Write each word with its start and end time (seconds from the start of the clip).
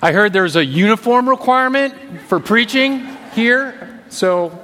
I 0.00 0.12
heard 0.12 0.32
there's 0.32 0.54
a 0.54 0.64
uniform 0.64 1.28
requirement 1.28 1.92
for 2.28 2.38
preaching 2.38 3.04
here. 3.32 4.00
So, 4.10 4.56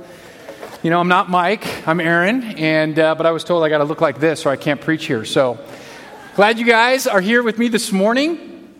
you 0.85 0.91
know, 0.91 1.01
I'm 1.01 1.09
not 1.09 1.29
Mike, 1.29 1.89
I'm 1.89 1.99
Aaron, 1.99 2.45
and, 2.57 2.97
uh, 2.97 3.17
but 3.17 3.27
I 3.27 3.33
was 3.33 3.43
told 3.43 3.65
I 3.65 3.69
got 3.69 3.79
to 3.79 3.85
look 3.85 4.01
like 4.01 4.21
this 4.21 4.47
or 4.47 4.51
I 4.51 4.57
can't 4.57 4.81
preach 4.81 5.07
here. 5.07 5.25
So, 5.25 5.59
glad 6.37 6.61
you 6.61 6.65
guys 6.65 7.09
are 7.09 7.21
here 7.21 7.43
with 7.43 7.59
me 7.59 7.67
this 7.67 7.91
morning. 7.91 8.73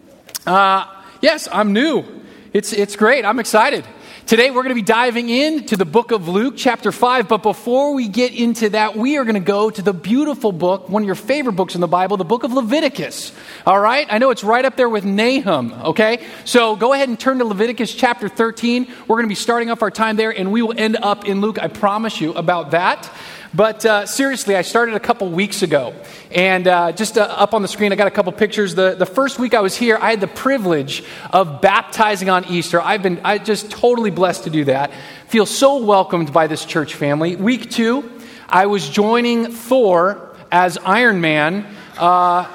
Uh, 0.47 0.87
yes, 1.21 1.49
I'm 1.51 1.73
new. 1.73 2.05
It's, 2.53 2.73
it's 2.73 2.95
great. 2.95 3.25
I'm 3.25 3.41
excited. 3.41 3.85
Today 4.27 4.51
we're 4.51 4.63
going 4.63 4.71
to 4.71 4.75
be 4.75 4.81
diving 4.81 5.29
into 5.29 5.77
the 5.77 5.85
book 5.85 6.11
of 6.11 6.29
Luke, 6.29 6.55
chapter 6.57 6.91
5. 6.91 7.29
But 7.29 7.43
before 7.43 7.93
we 7.93 8.09
get 8.09 8.33
into 8.33 8.71
that, 8.71 8.97
we 8.97 9.19
are 9.19 9.25
going 9.25 9.35
to 9.35 9.41
go 9.41 9.69
to 9.69 9.83
the 9.83 9.93
beautiful 9.93 10.51
book, 10.51 10.89
one 10.89 11.03
of 11.03 11.07
your 11.07 11.15
favorite 11.15 11.53
books 11.57 11.75
in 11.75 11.83
the 11.83 11.87
Bible, 11.87 12.17
the 12.17 12.25
book 12.25 12.43
of 12.43 12.51
Leviticus. 12.51 13.33
All 13.67 13.79
right? 13.79 14.07
I 14.09 14.17
know 14.17 14.31
it's 14.31 14.43
right 14.43 14.65
up 14.65 14.79
there 14.79 14.89
with 14.89 15.05
Nahum, 15.05 15.75
okay? 15.75 16.25
So 16.47 16.75
go 16.75 16.95
ahead 16.95 17.11
and 17.11 17.21
turn 17.21 17.39
to 17.41 17.45
Leviticus 17.45 17.95
chapter 17.95 18.31
13. 18.31 18.87
We're 19.07 19.17
going 19.17 19.27
to 19.27 19.29
be 19.29 19.35
starting 19.35 19.71
off 19.71 19.83
our 19.83 19.91
time 19.91 20.17
there, 20.17 20.31
and 20.31 20.51
we 20.51 20.63
will 20.63 20.75
end 20.75 20.97
up 20.97 21.27
in 21.27 21.43
Luke. 21.43 21.63
I 21.63 21.69
promise 21.69 22.19
you 22.19 22.33
about 22.33 22.71
that. 22.71 23.13
But 23.55 23.87
uh, 23.87 24.07
seriously, 24.07 24.57
I 24.57 24.63
started 24.63 24.97
a 24.97 25.01
couple 25.01 25.29
weeks 25.29 25.63
ago. 25.63 25.95
And 26.33 26.67
uh, 26.67 26.91
just 26.91 27.17
uh, 27.17 27.23
up 27.23 27.55
on 27.55 27.63
the 27.63 27.69
screen, 27.69 27.93
I 27.93 27.95
got 27.95 28.09
a 28.09 28.11
couple 28.11 28.33
pictures. 28.33 28.75
The, 28.75 28.97
the 28.97 29.07
first 29.07 29.39
week 29.39 29.55
I 29.55 29.61
was 29.61 29.77
here, 29.77 29.97
I 30.01 30.11
had 30.11 30.21
the 30.21 30.27
privilege 30.27 31.05
of 31.33 31.61
baptizing 31.61 32.29
on 32.29 32.45
Easter. 32.47 32.81
I've 32.81 33.05
been 33.05 33.21
I 33.23 33.39
just 33.39 33.71
totally 33.71 34.11
blessed 34.11 34.45
to 34.45 34.51
do 34.51 34.65
that. 34.65 34.91
Feel 35.29 35.47
so 35.47 35.85
welcomed 35.85 36.33
by 36.33 36.49
this 36.49 36.65
church 36.65 36.97
family. 36.97 37.37
Week 37.37 37.71
two, 37.71 38.11
I 38.49 38.67
was 38.67 38.89
joining 38.89 39.53
Thor 39.53 40.35
as 40.51 40.77
Iron 40.79 41.21
Man. 41.21 41.65
Uh, 41.97 42.51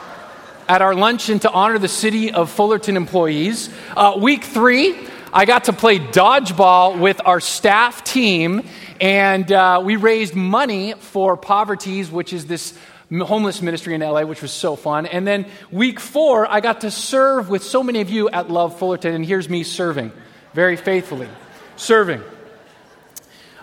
at 0.67 0.84
our 0.84 0.94
luncheon 0.94 1.39
to 1.39 1.50
honor 1.50 1.80
the 1.80 1.88
city 1.88 2.31
of 2.31 2.52
Fullerton 2.52 2.95
employees. 2.95 3.72
Uh, 3.97 4.20
week 4.22 4.44
three, 4.44 4.95
I 5.34 5.45
got 5.45 5.63
to 5.66 5.73
play 5.73 5.97
dodgeball 5.97 7.00
with 7.00 7.22
our 7.25 7.39
staff 7.39 8.03
team, 8.03 8.63
and 9.00 9.52
uh, 9.52 9.81
we 9.83 9.95
raised 9.95 10.36
money 10.36 10.94
for 10.94 11.38
Poverties, 11.38 12.11
which 12.11 12.33
is 12.33 12.45
this 12.45 12.78
homeless 13.11 13.61
ministry 13.61 13.95
in 13.95 14.02
LA, 14.02 14.23
which 14.23 14.41
was 14.41 14.52
so 14.52 14.75
fun. 14.75 15.06
And 15.06 15.25
then 15.25 15.45
week 15.72 16.00
four, 16.00 16.50
I 16.50 16.59
got 16.59 16.81
to 16.81 16.91
serve 16.91 17.50
with 17.50 17.64
so 17.64 17.81
many 17.81 18.02
of 18.02 18.09
you 18.09 18.30
at 18.30 18.50
Love 18.50 18.78
Fullerton, 18.78 19.14
and 19.16 19.25
here's 19.25 19.50
me 19.50 19.64
serving 19.64 20.11
very 20.53 20.75
faithfully. 20.75 21.30
Serving. 21.75 22.22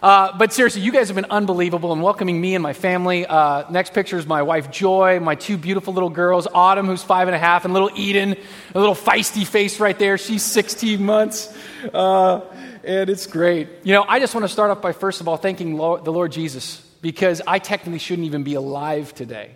Uh, 0.02 0.36
but 0.36 0.52
seriously, 0.52 0.82
you 0.82 0.92
guys 0.92 1.08
have 1.08 1.16
been 1.16 1.26
unbelievable 1.30 1.92
in 1.92 2.00
welcoming 2.00 2.40
me 2.40 2.54
and 2.54 2.62
my 2.62 2.72
family. 2.72 3.26
Uh, 3.26 3.68
next 3.70 3.94
picture 3.94 4.18
is 4.18 4.26
my 4.26 4.42
wife 4.42 4.70
Joy, 4.70 5.20
my 5.20 5.34
two 5.34 5.56
beautiful 5.56 5.94
little 5.94 6.10
girls, 6.10 6.46
Autumn, 6.52 6.86
who's 6.86 7.02
five 7.02 7.28
and 7.28 7.34
a 7.34 7.38
half, 7.38 7.64
and 7.64 7.72
little 7.72 7.90
Eden, 7.94 8.36
a 8.74 8.78
little 8.78 8.94
feisty 8.94 9.46
face 9.46 9.80
right 9.80 9.98
there. 9.98 10.18
She's 10.18 10.42
16 10.42 11.02
months. 11.02 11.56
Uh, 11.92 12.40
and 12.86 13.10
it's 13.10 13.26
great. 13.26 13.68
You 13.82 13.92
know, 13.92 14.04
I 14.08 14.20
just 14.20 14.34
want 14.34 14.44
to 14.44 14.48
start 14.48 14.70
off 14.70 14.80
by 14.80 14.92
first 14.92 15.20
of 15.20 15.28
all 15.28 15.36
thanking 15.36 15.76
Lord, 15.76 16.04
the 16.04 16.12
Lord 16.12 16.32
Jesus 16.32 16.86
because 17.02 17.42
I 17.46 17.58
technically 17.58 17.98
shouldn't 17.98 18.26
even 18.26 18.42
be 18.42 18.54
alive 18.54 19.14
today. 19.14 19.50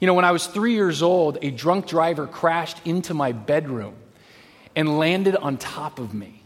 You 0.00 0.06
know, 0.06 0.14
when 0.14 0.24
I 0.24 0.32
was 0.32 0.46
three 0.46 0.74
years 0.74 1.02
old, 1.02 1.38
a 1.42 1.50
drunk 1.50 1.86
driver 1.86 2.26
crashed 2.26 2.84
into 2.84 3.14
my 3.14 3.32
bedroom 3.32 3.94
and 4.74 4.98
landed 4.98 5.36
on 5.36 5.56
top 5.56 5.98
of 5.98 6.14
me. 6.14 6.42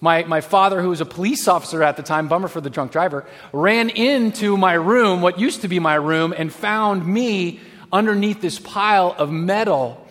My, 0.00 0.22
my 0.24 0.40
father, 0.40 0.80
who 0.80 0.90
was 0.90 1.00
a 1.00 1.04
police 1.04 1.48
officer 1.48 1.82
at 1.82 1.96
the 1.96 2.02
time, 2.02 2.28
bummer 2.28 2.48
for 2.48 2.60
the 2.60 2.70
drunk 2.70 2.92
driver, 2.92 3.26
ran 3.52 3.90
into 3.90 4.56
my 4.56 4.74
room, 4.74 5.22
what 5.22 5.40
used 5.40 5.62
to 5.62 5.68
be 5.68 5.78
my 5.78 5.96
room, 5.96 6.32
and 6.36 6.52
found 6.52 7.04
me 7.04 7.60
underneath 7.92 8.40
this 8.40 8.58
pile 8.58 9.14
of 9.18 9.30
metal. 9.32 10.06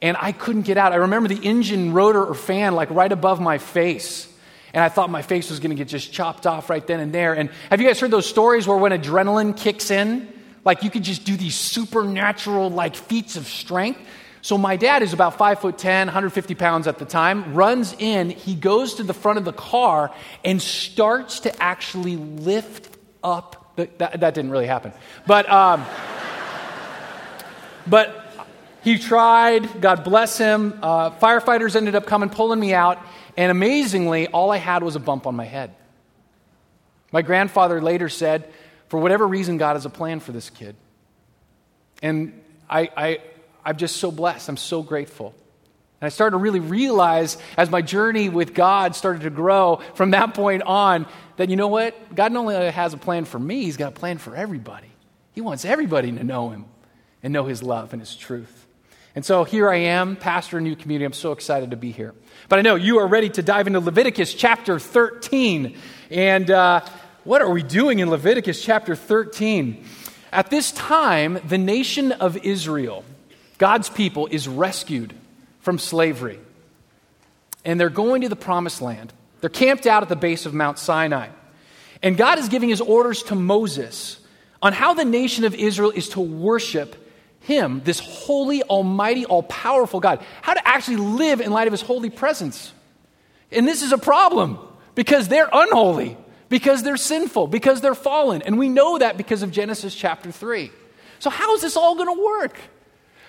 And 0.00 0.16
I 0.20 0.32
couldn't 0.32 0.62
get 0.62 0.78
out. 0.78 0.92
I 0.92 0.96
remember 0.96 1.28
the 1.28 1.44
engine 1.44 1.92
rotor 1.92 2.24
or 2.24 2.34
fan 2.34 2.74
like 2.74 2.90
right 2.90 3.10
above 3.10 3.40
my 3.40 3.58
face. 3.58 4.31
And 4.74 4.82
I 4.82 4.88
thought 4.88 5.10
my 5.10 5.22
face 5.22 5.50
was 5.50 5.60
going 5.60 5.70
to 5.70 5.76
get 5.76 5.88
just 5.88 6.12
chopped 6.12 6.46
off 6.46 6.70
right 6.70 6.86
then 6.86 7.00
and 7.00 7.12
there. 7.12 7.34
And 7.34 7.50
have 7.70 7.80
you 7.80 7.86
guys 7.86 8.00
heard 8.00 8.10
those 8.10 8.28
stories 8.28 8.66
where 8.66 8.76
when 8.76 8.92
adrenaline 8.92 9.56
kicks 9.56 9.90
in, 9.90 10.32
like 10.64 10.82
you 10.82 10.90
could 10.90 11.02
just 11.02 11.24
do 11.24 11.36
these 11.36 11.54
supernatural 11.54 12.70
like 12.70 12.96
feats 12.96 13.36
of 13.36 13.46
strength? 13.46 14.00
So 14.40 14.58
my 14.58 14.76
dad 14.76 15.02
is 15.02 15.12
about 15.12 15.38
five 15.38 15.60
foot 15.60 15.78
10, 15.78 16.08
150 16.08 16.54
pounds 16.56 16.88
at 16.88 16.98
the 16.98 17.04
time, 17.04 17.54
runs 17.54 17.94
in, 17.98 18.30
he 18.30 18.56
goes 18.56 18.94
to 18.94 19.04
the 19.04 19.14
front 19.14 19.38
of 19.38 19.44
the 19.44 19.52
car 19.52 20.12
and 20.44 20.60
starts 20.60 21.40
to 21.40 21.62
actually 21.62 22.16
lift 22.16 22.96
up. 23.22 23.72
The, 23.76 23.88
that, 23.98 24.20
that, 24.20 24.34
didn't 24.34 24.50
really 24.50 24.66
happen. 24.66 24.92
But, 25.26 25.48
um, 25.48 25.86
but 27.86 28.22
he 28.82 28.98
tried, 28.98 29.80
God 29.80 30.02
bless 30.02 30.36
him. 30.36 30.78
Uh, 30.82 31.10
firefighters 31.12 31.76
ended 31.76 31.94
up 31.94 32.04
coming, 32.04 32.28
pulling 32.28 32.58
me 32.58 32.74
out, 32.74 32.98
and 33.36 33.50
amazingly, 33.50 34.28
all 34.28 34.50
I 34.50 34.58
had 34.58 34.82
was 34.82 34.96
a 34.96 35.00
bump 35.00 35.26
on 35.26 35.34
my 35.34 35.44
head. 35.44 35.74
My 37.12 37.22
grandfather 37.22 37.80
later 37.80 38.08
said, 38.08 38.50
for 38.88 39.00
whatever 39.00 39.26
reason, 39.26 39.56
God 39.56 39.74
has 39.74 39.86
a 39.86 39.90
plan 39.90 40.20
for 40.20 40.32
this 40.32 40.50
kid. 40.50 40.76
And 42.02 42.42
I, 42.68 42.90
I, 42.96 43.18
I'm 43.64 43.76
just 43.76 43.96
so 43.96 44.10
blessed. 44.10 44.48
I'm 44.48 44.56
so 44.56 44.82
grateful. 44.82 45.34
And 46.00 46.06
I 46.06 46.08
started 46.08 46.32
to 46.32 46.38
really 46.38 46.60
realize 46.60 47.38
as 47.56 47.70
my 47.70 47.80
journey 47.80 48.28
with 48.28 48.54
God 48.54 48.96
started 48.96 49.22
to 49.22 49.30
grow 49.30 49.80
from 49.94 50.10
that 50.10 50.34
point 50.34 50.62
on 50.64 51.06
that, 51.36 51.48
you 51.48 51.56
know 51.56 51.68
what? 51.68 52.14
God 52.14 52.32
not 52.32 52.40
only 52.40 52.70
has 52.70 52.92
a 52.92 52.98
plan 52.98 53.24
for 53.24 53.38
me, 53.38 53.62
He's 53.62 53.76
got 53.76 53.88
a 53.88 53.94
plan 53.94 54.18
for 54.18 54.34
everybody. 54.34 54.88
He 55.32 55.40
wants 55.40 55.64
everybody 55.64 56.10
to 56.10 56.24
know 56.24 56.50
Him 56.50 56.64
and 57.22 57.32
know 57.32 57.44
His 57.44 57.62
love 57.62 57.92
and 57.92 58.02
His 58.02 58.16
truth. 58.16 58.61
And 59.14 59.24
so 59.24 59.44
here 59.44 59.68
I 59.68 59.76
am, 59.76 60.16
pastor 60.16 60.58
a 60.58 60.60
new 60.60 60.74
community. 60.74 61.04
I'm 61.04 61.12
so 61.12 61.32
excited 61.32 61.72
to 61.72 61.76
be 61.76 61.92
here. 61.92 62.14
But 62.48 62.58
I 62.58 62.62
know 62.62 62.76
you 62.76 62.98
are 62.98 63.06
ready 63.06 63.28
to 63.30 63.42
dive 63.42 63.66
into 63.66 63.80
Leviticus 63.80 64.32
chapter 64.32 64.78
13. 64.78 65.76
And 66.10 66.50
uh, 66.50 66.80
what 67.24 67.42
are 67.42 67.50
we 67.50 67.62
doing 67.62 67.98
in 67.98 68.08
Leviticus 68.08 68.64
chapter 68.64 68.96
13? 68.96 69.84
At 70.32 70.48
this 70.48 70.72
time, 70.72 71.38
the 71.46 71.58
nation 71.58 72.12
of 72.12 72.38
Israel, 72.38 73.04
God's 73.58 73.90
people 73.90 74.28
is 74.30 74.48
rescued 74.48 75.12
from 75.60 75.78
slavery. 75.78 76.40
And 77.66 77.78
they're 77.78 77.90
going 77.90 78.22
to 78.22 78.30
the 78.30 78.36
promised 78.36 78.80
land. 78.80 79.12
They're 79.42 79.50
camped 79.50 79.86
out 79.86 80.02
at 80.02 80.08
the 80.08 80.16
base 80.16 80.46
of 80.46 80.54
Mount 80.54 80.78
Sinai. 80.78 81.28
And 82.02 82.16
God 82.16 82.38
is 82.38 82.48
giving 82.48 82.70
his 82.70 82.80
orders 82.80 83.22
to 83.24 83.34
Moses 83.34 84.18
on 84.62 84.72
how 84.72 84.94
the 84.94 85.04
nation 85.04 85.44
of 85.44 85.54
Israel 85.54 85.90
is 85.90 86.08
to 86.10 86.20
worship 86.20 86.96
him, 87.42 87.82
this 87.84 88.00
holy, 88.00 88.62
almighty, 88.62 89.24
all 89.26 89.42
powerful 89.42 90.00
God, 90.00 90.24
how 90.42 90.54
to 90.54 90.68
actually 90.68 90.96
live 90.96 91.40
in 91.40 91.50
light 91.50 91.66
of 91.66 91.72
his 91.72 91.82
holy 91.82 92.10
presence. 92.10 92.72
And 93.50 93.66
this 93.66 93.82
is 93.82 93.92
a 93.92 93.98
problem 93.98 94.58
because 94.94 95.28
they're 95.28 95.50
unholy, 95.52 96.16
because 96.48 96.82
they're 96.82 96.96
sinful, 96.96 97.48
because 97.48 97.80
they're 97.80 97.94
fallen. 97.94 98.42
And 98.42 98.58
we 98.58 98.68
know 98.68 98.98
that 98.98 99.16
because 99.16 99.42
of 99.42 99.50
Genesis 99.50 99.94
chapter 99.94 100.30
3. 100.30 100.70
So, 101.18 101.30
how 101.30 101.54
is 101.54 101.62
this 101.62 101.76
all 101.76 101.94
going 101.94 102.14
to 102.14 102.24
work? 102.24 102.56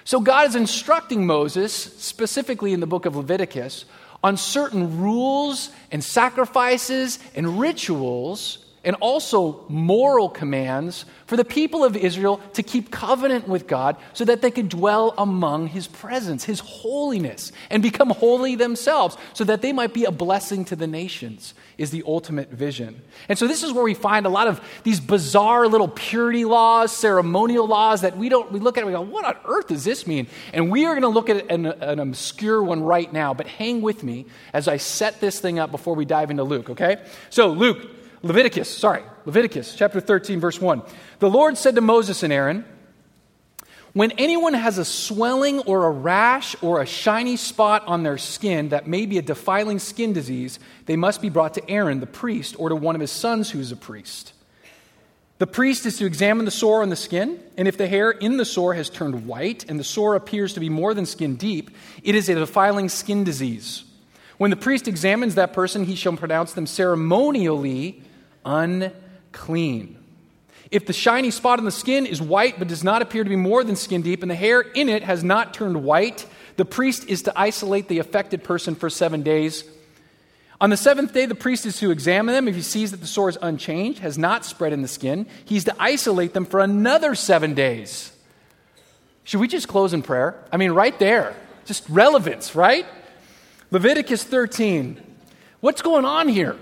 So 0.06 0.20
God 0.20 0.50
is 0.50 0.56
instructing 0.56 1.26
Moses, 1.26 1.74
specifically 1.74 2.74
in 2.74 2.80
the 2.80 2.88
book 2.88 3.06
of 3.06 3.16
Leviticus, 3.16 3.86
on 4.24 4.38
certain 4.38 5.00
rules 5.02 5.70
and 5.92 6.04
sacrifices 6.04 7.20
and 7.36 7.60
rituals 7.60 8.63
and 8.84 8.96
also 8.98 9.64
moral 9.70 10.30
commands 10.30 11.06
for 11.26 11.38
the 11.38 11.46
people 11.46 11.84
of 11.84 11.96
Israel 11.96 12.42
to 12.54 12.62
keep 12.62 12.92
covenant 12.92 13.48
with 13.48 13.66
God 13.66 13.96
so 14.12 14.26
that 14.26 14.42
they 14.42 14.52
could 14.52 14.68
dwell 14.70 15.14
among 15.18 15.68
his 15.68 15.88
presence, 15.88 16.44
his 16.44 16.60
holiness, 16.60 17.52
and 17.70 17.82
become 17.82 18.10
holy 18.10 18.56
themselves 18.56 19.18
so 19.34 19.44
that 19.46 19.62
they 19.62 19.72
might 19.72 19.94
be 19.94 20.04
a 20.04 20.12
blessing 20.12 20.66
to 20.66 20.76
the 20.76 20.88
nations, 20.88 21.54
is 21.78 21.92
the 21.92 22.04
ultimate 22.06 22.50
vision. 22.52 23.02
And 23.30 23.40
so 23.40 23.48
this 23.48 23.64
is 23.64 23.72
where 23.72 23.84
we 23.84 23.94
find 23.94 24.26
a 24.26 24.30
lot 24.30 24.48
of 24.48 24.60
these 24.84 25.00
bizarre 25.00 25.68
little 25.68 25.88
purity 25.88 26.44
laws, 26.44 26.92
ceremonial 26.92 27.66
laws 27.66 28.02
that 28.02 28.18
we 28.18 28.28
don't, 28.28 28.52
we 28.52 28.60
look 28.60 28.78
at 28.78 28.84
and 28.84 28.88
we 28.88 28.94
go, 28.94 29.02
what 29.02 29.24
on 29.24 29.38
earth 29.46 29.68
does 29.68 29.86
this 29.86 30.06
mean? 30.06 30.28
And 30.52 30.70
we 30.70 30.86
are 30.86 30.92
going 30.94 31.04
to 31.04 31.08
look 31.08 31.30
at 31.30 31.50
an, 31.50 31.66
an 31.66 32.00
obscure 32.00 32.62
one 32.62 32.84
right 32.84 33.12
now, 33.12 33.34
but 33.34 33.48
hang 33.48 33.82
with 33.82 34.04
me 34.04 34.26
as 34.52 34.68
I 34.68 34.76
set 34.76 35.22
this 35.22 35.40
thing 35.40 35.58
up 35.58 35.72
before 35.72 35.96
we 35.96 36.04
dive 36.04 36.32
into 36.32 36.44
Luke, 36.44 36.70
okay? 36.70 36.98
So, 37.30 37.48
Luke, 37.48 37.93
Leviticus, 38.24 38.70
sorry, 38.70 39.04
Leviticus 39.26 39.76
chapter 39.76 40.00
13, 40.00 40.40
verse 40.40 40.60
1. 40.60 40.82
The 41.20 41.30
Lord 41.30 41.58
said 41.58 41.76
to 41.76 41.82
Moses 41.82 42.24
and 42.24 42.32
Aaron, 42.32 42.64
When 43.92 44.12
anyone 44.12 44.54
has 44.54 44.78
a 44.78 44.86
swelling 44.86 45.60
or 45.60 45.86
a 45.86 45.92
rash 45.92 46.56
or 46.64 46.82
a 46.82 46.86
shiny 46.86 47.36
spot 47.36 47.86
on 47.86 48.04
their 48.04 48.18
skin 48.18 48.70
that 48.70 48.88
may 48.88 49.06
be 49.06 49.18
a 49.18 49.22
defiling 49.22 49.78
skin 49.78 50.14
disease, 50.14 50.58
they 50.86 50.96
must 50.96 51.22
be 51.22 51.28
brought 51.28 51.56
to 51.56 51.70
Aaron, 51.70 52.00
the 52.00 52.08
priest, 52.08 52.56
or 52.58 52.70
to 52.70 52.76
one 52.76 52.96
of 52.96 53.02
his 53.02 53.12
sons 53.12 53.52
who's 53.52 53.74
a 53.74 53.76
priest. 53.76 54.32
The 55.40 55.48
priest 55.48 55.86
is 55.86 55.98
to 55.98 56.06
examine 56.06 56.46
the 56.46 56.52
sore 56.52 56.82
on 56.82 56.90
the 56.90 56.96
skin, 56.96 57.44
and 57.58 57.68
if 57.68 57.78
the 57.78 57.88
hair 57.88 58.10
in 58.10 58.38
the 58.38 58.46
sore 58.46 58.74
has 58.76 58.90
turned 58.90 59.28
white 59.28 59.66
and 59.68 59.78
the 59.78 59.84
sore 59.84 60.16
appears 60.16 60.54
to 60.54 60.62
be 60.62 60.70
more 60.70 60.94
than 60.94 61.06
skin 61.06 61.36
deep, 61.36 61.72
it 62.04 62.16
is 62.16 62.30
a 62.30 62.36
defiling 62.36 62.88
skin 62.88 63.26
disease. 63.26 63.84
When 64.38 64.50
the 64.50 64.56
priest 64.56 64.88
examines 64.88 65.36
that 65.36 65.52
person, 65.52 65.84
he 65.84 65.96
shall 65.96 66.16
pronounce 66.16 66.54
them 66.54 66.66
ceremonially 66.66 68.02
unclean. 68.46 69.98
If 70.72 70.86
the 70.88 70.94
shiny 70.94 71.30
spot 71.30 71.60
on 71.60 71.66
the 71.66 71.72
skin 71.72 72.06
is 72.06 72.22
white 72.22 72.58
but 72.58 72.68
does 72.68 72.84
not 72.84 73.02
appear 73.02 73.24
to 73.24 73.30
be 73.30 73.36
more 73.36 73.64
than 73.64 73.76
skin 73.76 74.02
deep, 74.02 74.22
and 74.22 74.32
the 74.32 74.36
hair 74.36 74.62
in 74.62 74.90
it 74.90 75.04
has 75.04 75.24
not 75.24 75.54
turned 75.54 75.84
white, 75.84 76.26
the 76.56 76.66
priest 76.66 77.08
is 77.08 77.24
to 77.24 77.34
isolate 77.36 77.88
the 77.88 78.00
affected 78.00 78.44
person 78.44 78.76
for 78.76 78.90
seven 78.90 79.22
days. 79.22 79.64
On 80.62 80.70
the 80.70 80.78
seventh 80.78 81.14
day, 81.14 81.26
the 81.26 81.36
priest 81.36 81.66
is 81.66 81.78
to 81.80 81.92
examine 81.92 82.34
them. 82.34 82.48
If 82.48 82.56
he 82.56 82.62
sees 82.62 82.92
that 82.92 83.02
the 83.02 83.08
sore 83.08 83.30
is 83.30 83.38
unchanged, 83.42 84.00
has 84.00 84.18
not 84.18 84.46
spread 84.46 84.72
in 84.74 84.82
the 84.82 84.88
skin, 84.88 85.28
he's 85.46 85.66
to 85.66 85.76
isolate 85.78 86.34
them 86.34 86.46
for 86.46 86.60
another 86.60 87.16
seven 87.16 87.54
days. 87.54 88.12
Should 89.26 89.42
we 89.42 89.48
just 89.48 89.68
close 89.68 89.94
in 89.94 90.02
prayer? 90.02 90.36
I 90.52 90.58
mean, 90.58 90.72
right 90.72 90.98
there. 91.00 91.36
Just 91.66 91.88
relevance, 91.90 92.56
right? 92.56 92.86
Leviticus 93.72 94.24
13. 94.24 95.02
What's 95.60 95.82
going 95.82 96.06
on 96.06 96.28
here? 96.28 96.58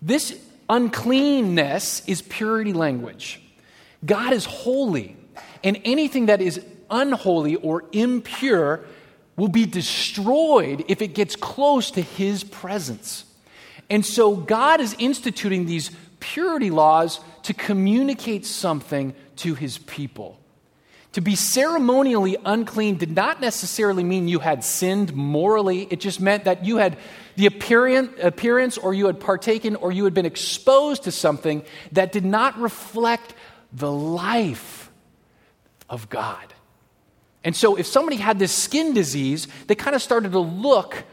This 0.00 0.38
uncleanness 0.68 2.02
is 2.06 2.22
purity 2.22 2.72
language. 2.72 3.40
God 4.04 4.32
is 4.32 4.44
holy, 4.44 5.16
and 5.62 5.80
anything 5.84 6.26
that 6.26 6.40
is 6.40 6.60
unholy 6.90 7.56
or 7.56 7.84
impure 7.92 8.84
will 9.36 9.48
be 9.48 9.66
destroyed 9.66 10.84
if 10.88 11.00
it 11.00 11.14
gets 11.14 11.36
close 11.36 11.90
to 11.92 12.02
his 12.02 12.44
presence. 12.44 13.24
And 13.88 14.04
so 14.04 14.36
God 14.36 14.80
is 14.80 14.94
instituting 14.98 15.66
these 15.66 15.90
purity 16.20 16.70
laws 16.70 17.20
to 17.44 17.54
communicate 17.54 18.46
something 18.46 19.14
to 19.36 19.54
his 19.54 19.78
people. 19.78 20.38
To 21.12 21.20
be 21.20 21.36
ceremonially 21.36 22.38
unclean 22.44 22.96
did 22.96 23.14
not 23.14 23.40
necessarily 23.40 24.02
mean 24.02 24.28
you 24.28 24.38
had 24.38 24.64
sinned 24.64 25.14
morally. 25.14 25.86
It 25.90 26.00
just 26.00 26.20
meant 26.20 26.44
that 26.44 26.64
you 26.64 26.78
had 26.78 26.96
the 27.36 27.46
appearance 27.46 28.78
or 28.78 28.94
you 28.94 29.06
had 29.06 29.20
partaken 29.20 29.76
or 29.76 29.92
you 29.92 30.04
had 30.04 30.14
been 30.14 30.24
exposed 30.24 31.04
to 31.04 31.12
something 31.12 31.64
that 31.92 32.12
did 32.12 32.24
not 32.24 32.58
reflect 32.58 33.34
the 33.72 33.92
life 33.92 34.90
of 35.90 36.08
God. 36.08 36.54
And 37.44 37.54
so 37.54 37.76
if 37.76 37.86
somebody 37.86 38.16
had 38.16 38.38
this 38.38 38.52
skin 38.52 38.94
disease, 38.94 39.48
they 39.66 39.74
kind 39.74 39.94
of 39.94 40.00
started 40.00 40.32
to 40.32 40.38
look 40.38 41.04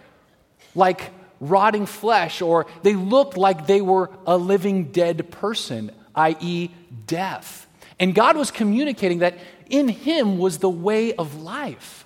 like 0.75 1.11
rotting 1.41 1.85
flesh 1.85 2.41
or 2.41 2.67
they 2.83 2.93
looked 2.93 3.35
like 3.35 3.67
they 3.67 3.81
were 3.81 4.11
a 4.25 4.37
living 4.37 4.91
dead 4.91 5.29
person, 5.31 5.91
i.e., 6.15 6.69
death. 7.05 7.67
And 7.99 8.15
God 8.15 8.37
was 8.37 8.51
communicating 8.51 9.19
that 9.19 9.37
in 9.69 9.87
him 9.87 10.37
was 10.37 10.59
the 10.59 10.69
way 10.69 11.13
of 11.13 11.41
life. 11.41 12.05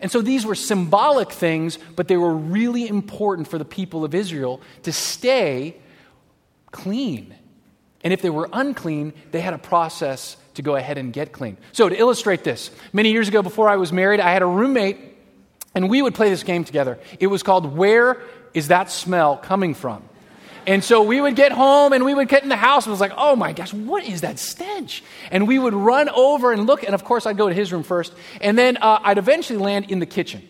And 0.00 0.10
so 0.10 0.20
these 0.20 0.44
were 0.44 0.54
symbolic 0.54 1.30
things, 1.30 1.78
but 1.96 2.08
they 2.08 2.16
were 2.16 2.34
really 2.34 2.88
important 2.88 3.48
for 3.48 3.58
the 3.58 3.64
people 3.64 4.04
of 4.04 4.14
Israel 4.14 4.60
to 4.82 4.92
stay 4.92 5.76
clean. 6.72 7.34
And 8.02 8.12
if 8.12 8.20
they 8.20 8.30
were 8.30 8.48
unclean, 8.52 9.12
they 9.30 9.40
had 9.40 9.54
a 9.54 9.58
process 9.58 10.36
to 10.54 10.62
go 10.62 10.76
ahead 10.76 10.98
and 10.98 11.12
get 11.12 11.32
clean. 11.32 11.56
So, 11.72 11.88
to 11.88 11.96
illustrate 11.96 12.44
this, 12.44 12.70
many 12.92 13.12
years 13.12 13.28
ago 13.28 13.42
before 13.42 13.68
I 13.68 13.76
was 13.76 13.92
married, 13.92 14.20
I 14.20 14.30
had 14.30 14.42
a 14.42 14.46
roommate, 14.46 14.98
and 15.74 15.88
we 15.88 16.02
would 16.02 16.14
play 16.14 16.28
this 16.28 16.42
game 16.42 16.64
together. 16.64 16.98
It 17.18 17.28
was 17.28 17.42
called 17.42 17.76
Where 17.76 18.20
is 18.52 18.68
That 18.68 18.90
Smell 18.90 19.36
Coming 19.36 19.74
From? 19.74 20.02
And 20.66 20.82
so 20.82 21.02
we 21.02 21.20
would 21.20 21.36
get 21.36 21.52
home 21.52 21.92
and 21.92 22.04
we 22.04 22.14
would 22.14 22.28
get 22.28 22.42
in 22.42 22.48
the 22.48 22.56
house 22.56 22.86
and 22.86 22.90
was 22.90 23.00
like, 23.00 23.12
oh 23.16 23.36
my 23.36 23.52
gosh, 23.52 23.72
what 23.72 24.04
is 24.04 24.22
that 24.22 24.38
stench? 24.38 25.02
And 25.30 25.46
we 25.46 25.58
would 25.58 25.74
run 25.74 26.08
over 26.08 26.52
and 26.52 26.66
look. 26.66 26.82
And 26.82 26.94
of 26.94 27.04
course, 27.04 27.26
I'd 27.26 27.36
go 27.36 27.48
to 27.48 27.54
his 27.54 27.72
room 27.72 27.82
first. 27.82 28.12
And 28.40 28.56
then 28.56 28.76
uh, 28.78 29.00
I'd 29.02 29.18
eventually 29.18 29.58
land 29.58 29.90
in 29.90 29.98
the 29.98 30.06
kitchen 30.06 30.46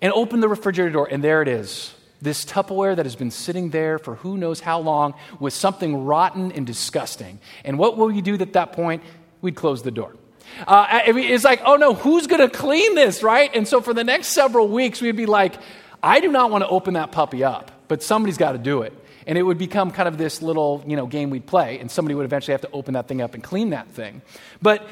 and 0.00 0.12
open 0.12 0.40
the 0.40 0.48
refrigerator 0.48 0.92
door. 0.92 1.08
And 1.10 1.22
there 1.22 1.42
it 1.42 1.48
is 1.48 1.94
this 2.24 2.44
Tupperware 2.44 2.96
that 2.96 3.06
has 3.06 3.16
been 3.16 3.30
sitting 3.30 3.70
there 3.70 3.98
for 3.98 4.16
who 4.16 4.36
knows 4.36 4.60
how 4.60 4.80
long 4.80 5.14
with 5.38 5.52
something 5.52 6.04
rotten 6.04 6.52
and 6.52 6.66
disgusting. 6.66 7.38
And 7.64 7.78
what 7.78 7.96
will 7.96 8.10
you 8.10 8.22
do 8.22 8.34
at 8.34 8.54
that 8.54 8.72
point? 8.72 9.02
We'd 9.42 9.54
close 9.54 9.82
the 9.82 9.90
door. 9.90 10.16
Uh, 10.66 11.00
it's 11.06 11.44
like, 11.44 11.60
oh 11.64 11.76
no, 11.76 11.94
who's 11.94 12.26
going 12.26 12.40
to 12.40 12.48
clean 12.48 12.94
this, 12.94 13.22
right? 13.22 13.50
And 13.54 13.66
so 13.66 13.80
for 13.80 13.94
the 13.94 14.04
next 14.04 14.28
several 14.28 14.68
weeks, 14.68 15.00
we'd 15.00 15.16
be 15.16 15.26
like, 15.26 15.54
I 16.02 16.20
do 16.20 16.30
not 16.30 16.50
want 16.50 16.62
to 16.64 16.68
open 16.68 16.94
that 16.94 17.12
puppy 17.12 17.44
up, 17.44 17.70
but 17.88 18.02
somebody's 18.02 18.38
got 18.38 18.52
to 18.52 18.58
do 18.58 18.82
it. 18.82 18.92
And 19.26 19.38
it 19.38 19.42
would 19.42 19.58
become 19.58 19.90
kind 19.90 20.08
of 20.08 20.18
this 20.18 20.42
little, 20.42 20.84
you 20.86 20.96
know, 20.96 21.06
game 21.06 21.30
we'd 21.30 21.46
play, 21.46 21.78
and 21.78 21.90
somebody 21.90 22.14
would 22.14 22.24
eventually 22.24 22.52
have 22.52 22.60
to 22.62 22.70
open 22.72 22.94
that 22.94 23.08
thing 23.08 23.22
up 23.22 23.34
and 23.34 23.42
clean 23.42 23.70
that 23.70 23.88
thing. 23.88 24.22
But 24.60 24.86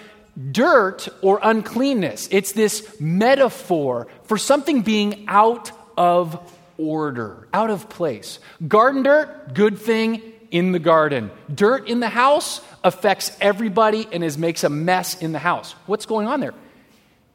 dirt 0.50 1.08
or 1.20 1.38
uncleanness, 1.42 2.28
it's 2.30 2.52
this 2.52 2.98
metaphor 3.00 4.06
for 4.24 4.38
something 4.38 4.82
being 4.82 5.26
out 5.28 5.70
of 5.96 6.52
order, 6.78 7.48
out 7.52 7.70
of 7.70 7.88
place. 7.88 8.38
Garden 8.66 9.02
dirt, 9.02 9.54
good 9.54 9.78
thing 9.78 10.22
in 10.50 10.72
the 10.72 10.78
garden. 10.78 11.30
Dirt 11.52 11.88
in 11.88 12.00
the 12.00 12.08
house 12.08 12.60
affects 12.84 13.36
everybody 13.40 14.08
and 14.12 14.24
is, 14.24 14.38
makes 14.38 14.64
a 14.64 14.70
mess 14.70 15.20
in 15.20 15.32
the 15.32 15.38
house. 15.38 15.72
What's 15.86 16.06
going 16.06 16.26
on 16.26 16.40
there? 16.40 16.54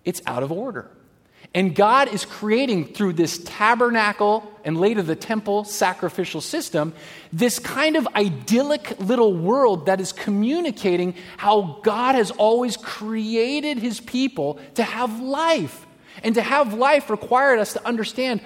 It's 0.06 0.22
out 0.26 0.44
of 0.44 0.52
order. 0.52 0.90
And 1.58 1.74
God 1.74 2.14
is 2.14 2.24
creating 2.24 2.94
through 2.94 3.14
this 3.14 3.40
tabernacle 3.44 4.44
and 4.64 4.80
later 4.80 5.02
the 5.02 5.16
temple 5.16 5.64
sacrificial 5.64 6.40
system 6.40 6.94
this 7.34 7.58
kind 7.58 7.96
of 7.96 8.08
idyllic 8.14 9.00
little 9.00 9.34
world 9.34 9.88
that 9.88 10.00
is 10.00 10.12
communicating 10.12 11.16
how 11.38 11.80
God 11.82 12.14
has 12.14 12.30
always 12.30 12.78
created 12.78 13.80
his 13.80 14.00
people 14.00 14.60
to 14.76 14.84
have 14.84 15.20
life. 15.20 15.88
And 16.24 16.36
to 16.36 16.44
have 16.44 16.76
life 16.76 17.10
required 17.10 17.58
us 17.58 17.74
to 17.74 17.84
understand 17.88 18.42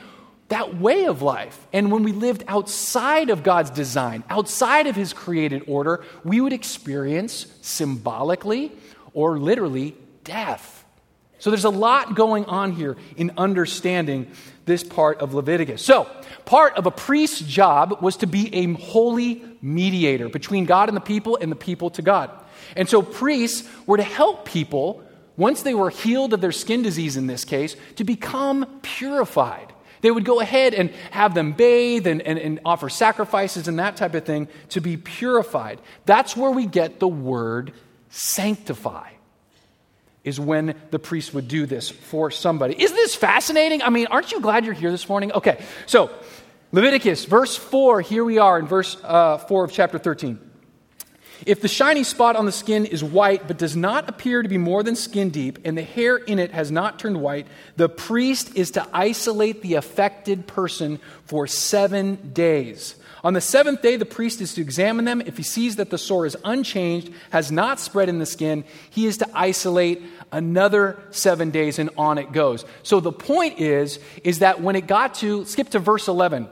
that 0.48 0.78
way 0.80 1.04
of 1.04 1.22
life. 1.22 1.68
And 1.74 1.92
when 1.92 2.04
we 2.04 2.14
lived 2.14 2.46
outside 2.48 3.30
of 3.30 3.44
God's 3.44 3.72
design, 3.72 4.24
outside 4.30 4.88
of 4.88 4.96
his 4.96 5.12
created 5.12 5.66
order, 5.68 6.06
we 6.24 6.40
would 6.40 6.54
experience 6.54 7.46
symbolically 7.60 8.72
or 9.14 9.38
literally 9.38 9.98
death. 10.24 10.81
So 11.42 11.50
there's 11.50 11.66
a 11.66 11.72
lot 11.72 12.14
going 12.14 12.46
on 12.46 12.74
here 12.74 12.98
in 13.18 13.32
understanding 13.36 14.28
this 14.66 14.84
part 14.84 15.22
of 15.22 15.34
Leviticus. 15.34 15.84
So, 15.84 16.08
part 16.46 16.78
of 16.78 16.86
a 16.86 16.92
priest's 16.92 17.42
job 17.42 17.98
was 18.00 18.18
to 18.18 18.28
be 18.28 18.54
a 18.54 18.72
holy 18.74 19.44
mediator 19.60 20.30
between 20.30 20.66
God 20.66 20.88
and 20.88 20.96
the 20.96 21.02
people 21.02 21.40
and 21.42 21.52
the 21.52 21.56
people 21.56 21.90
to 21.92 22.04
God. 22.04 22.30
And 22.76 22.88
so, 22.88 23.02
priests 23.02 23.68
were 23.88 23.98
to 23.98 24.04
help 24.04 24.46
people, 24.46 25.04
once 25.36 25.64
they 25.64 25.74
were 25.74 25.90
healed 25.90 26.34
of 26.34 26.42
their 26.42 26.52
skin 26.52 26.84
disease 26.84 27.18
in 27.18 27.26
this 27.26 27.44
case, 27.44 27.76
to 27.96 28.04
become 28.04 28.80
purified. 28.84 29.74
They 30.02 30.12
would 30.12 30.26
go 30.26 30.42
ahead 30.42 30.76
and 30.76 30.92
have 31.10 31.34
them 31.34 31.54
bathe 31.54 32.06
and, 32.06 32.22
and, 32.22 32.38
and 32.38 32.60
offer 32.64 32.88
sacrifices 32.88 33.68
and 33.68 33.80
that 33.80 33.96
type 33.96 34.14
of 34.14 34.26
thing 34.26 34.48
to 34.70 34.80
be 34.80 34.96
purified. 34.96 35.82
That's 36.06 36.38
where 36.38 36.52
we 36.52 36.68
get 36.68 37.00
the 37.00 37.08
word 37.08 37.74
sanctify 38.10 39.10
is 40.24 40.40
when 40.40 40.76
the 40.92 41.00
priest 41.00 41.34
would 41.34 41.48
do 41.48 41.66
this 41.66 41.90
for 41.90 42.30
somebody. 42.30 42.82
Isn't 42.82 42.96
this 42.96 43.16
fascinating? 43.16 43.82
I 43.82 43.90
mean, 43.90 44.08
aren't 44.08 44.32
you 44.32 44.40
glad 44.40 44.66
you're 44.66 44.74
here 44.74 44.92
this 44.92 45.10
morning? 45.10 45.32
Okay, 45.32 45.64
so 45.88 46.12
Leviticus, 46.72 47.26
verse 47.26 47.56
4, 47.56 48.02
here 48.02 48.24
we 48.24 48.38
are 48.38 48.60
in 48.60 48.68
verse 48.68 48.98
uh, 49.04 49.40
4 49.40 49.66
of 49.66 49.72
chapter 49.72 49.98
13. 49.98 50.40
If 51.46 51.62
the 51.62 51.68
shiny 51.68 52.04
spot 52.04 52.36
on 52.36 52.46
the 52.46 52.52
skin 52.52 52.86
is 52.86 53.04
white 53.04 53.48
but 53.48 53.58
does 53.58 53.76
not 53.76 54.08
appear 54.08 54.44
to 54.44 54.50
be 54.50 54.60
more 54.60 54.84
than 54.84 54.96
skin 54.96 55.32
deep, 55.32 55.60
and 55.66 55.76
the 55.76 55.82
hair 55.82 56.18
in 56.18 56.38
it 56.38 56.52
has 56.52 56.72
not 56.72 57.00
turned 57.00 57.20
white, 57.20 57.48
the 57.78 57.90
priest 57.90 58.56
is 58.56 58.72
to 58.72 58.88
isolate 58.94 59.64
the 59.64 59.76
affected 59.76 60.46
person 60.46 61.00
for 61.26 61.48
seven 61.48 62.32
days. 62.34 62.96
On 63.24 63.34
the 63.34 63.42
seventh 63.42 63.82
day, 63.82 63.98
the 63.98 64.06
priest 64.06 64.42
is 64.42 64.56
to 64.56 64.62
examine 64.62 65.06
them. 65.06 65.22
If 65.22 65.38
he 65.38 65.44
sees 65.44 65.76
that 65.76 65.92
the 65.92 65.98
sore 65.98 66.26
is 66.26 66.36
unchanged, 66.44 67.12
has 67.30 67.52
not 67.52 67.80
spread 67.80 68.10
in 68.10 68.18
the 68.18 68.26
skin, 68.26 68.64
he 68.90 69.06
is 69.06 69.18
to 69.18 69.30
isolate 69.34 70.02
another 70.32 71.02
seven 71.12 71.52
days, 71.52 71.78
and 71.78 71.92
on 71.98 72.18
it 72.18 72.32
goes. 72.32 72.66
So 72.82 73.00
the 73.00 73.12
point 73.12 73.60
is, 73.60 74.00
is 74.24 74.40
that 74.40 74.62
when 74.62 74.76
it 74.76 74.88
got 74.88 75.16
to, 75.16 75.46
skip 75.46 75.70
to 75.70 75.80
verse 75.80 76.08
11. 76.08 76.50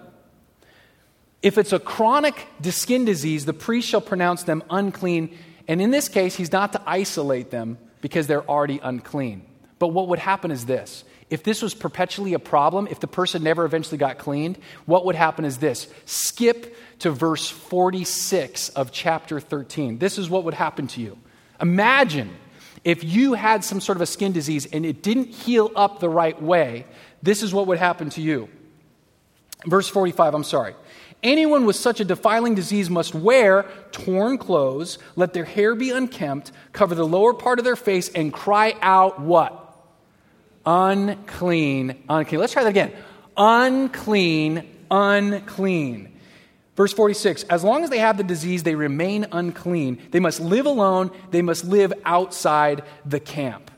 If 1.41 1.57
it's 1.57 1.73
a 1.73 1.79
chronic 1.79 2.47
skin 2.63 3.05
disease, 3.05 3.45
the 3.45 3.53
priest 3.53 3.88
shall 3.88 4.01
pronounce 4.01 4.43
them 4.43 4.63
unclean. 4.69 5.38
And 5.67 5.81
in 5.81 5.89
this 5.89 6.09
case, 6.09 6.35
he's 6.35 6.51
not 6.51 6.73
to 6.73 6.81
isolate 6.85 7.49
them 7.49 7.77
because 8.01 8.27
they're 8.27 8.47
already 8.47 8.79
unclean. 8.83 9.45
But 9.79 9.88
what 9.88 10.09
would 10.09 10.19
happen 10.19 10.51
is 10.51 10.65
this 10.65 11.03
if 11.29 11.43
this 11.43 11.62
was 11.62 11.74
perpetually 11.74 12.33
a 12.33 12.39
problem, 12.39 12.88
if 12.89 13.00
the 13.00 13.07
person 13.07 13.43
never 13.43 13.65
eventually 13.65 13.98
got 13.98 14.17
cleaned, 14.17 14.57
what 14.86 15.05
would 15.05 15.15
happen 15.15 15.45
is 15.45 15.57
this 15.57 15.88
skip 16.05 16.75
to 17.00 17.12
verse 17.12 17.48
46 17.48 18.69
of 18.69 18.91
chapter 18.91 19.39
13. 19.39 20.00
This 20.00 20.17
is 20.17 20.29
what 20.29 20.43
would 20.43 20.53
happen 20.53 20.88
to 20.88 21.01
you. 21.01 21.17
Imagine 21.62 22.36
if 22.83 23.03
you 23.03 23.33
had 23.33 23.63
some 23.63 23.81
sort 23.81 23.98
of 23.98 24.01
a 24.01 24.05
skin 24.05 24.31
disease 24.31 24.65
and 24.65 24.86
it 24.86 25.03
didn't 25.03 25.29
heal 25.29 25.71
up 25.75 26.00
the 26.00 26.09
right 26.09 26.39
way, 26.41 26.86
this 27.21 27.43
is 27.43 27.53
what 27.53 27.67
would 27.67 27.77
happen 27.77 28.09
to 28.12 28.21
you. 28.21 28.50
Verse 29.65 29.89
45, 29.89 30.33
I'm 30.33 30.43
sorry. 30.43 30.74
Anyone 31.21 31.65
with 31.65 31.75
such 31.75 32.00
a 32.00 32.05
defiling 32.05 32.55
disease 32.55 32.89
must 32.89 33.13
wear 33.13 33.65
torn 33.91 34.38
clothes, 34.38 34.98
let 35.17 35.33
their 35.33 35.43
hair 35.43 35.75
be 35.75 35.91
unkempt, 35.91 36.53
cover 36.71 36.95
the 36.95 37.05
lower 37.05 37.33
part 37.33 37.59
of 37.59 37.65
their 37.65 37.75
face, 37.75 38.07
and 38.09 38.31
cry 38.31 38.75
out 38.81 39.19
what? 39.19 39.59
Unclean, 40.66 42.04
unclean. 42.10 42.39
Let's 42.39 42.54
try 42.54 42.63
that 42.63 42.70
again. 42.70 42.94
Unclean, 43.38 44.68
unclean. 44.92 46.20
Verse 46.75 46.94
46 46.94 47.44
As 47.44 47.63
long 47.63 47.84
as 47.84 47.89
they 47.89 48.00
have 48.00 48.18
the 48.18 48.24
disease, 48.24 48.63
they 48.63 48.75
remain 48.75 49.25
unclean. 49.32 50.01
They 50.12 50.20
must 50.20 50.39
live 50.39 50.66
alone, 50.66 51.12
they 51.32 51.42
must 51.42 51.66
live 51.66 51.94
outside 52.06 52.84
the 53.06 53.20
camp. 53.20 53.72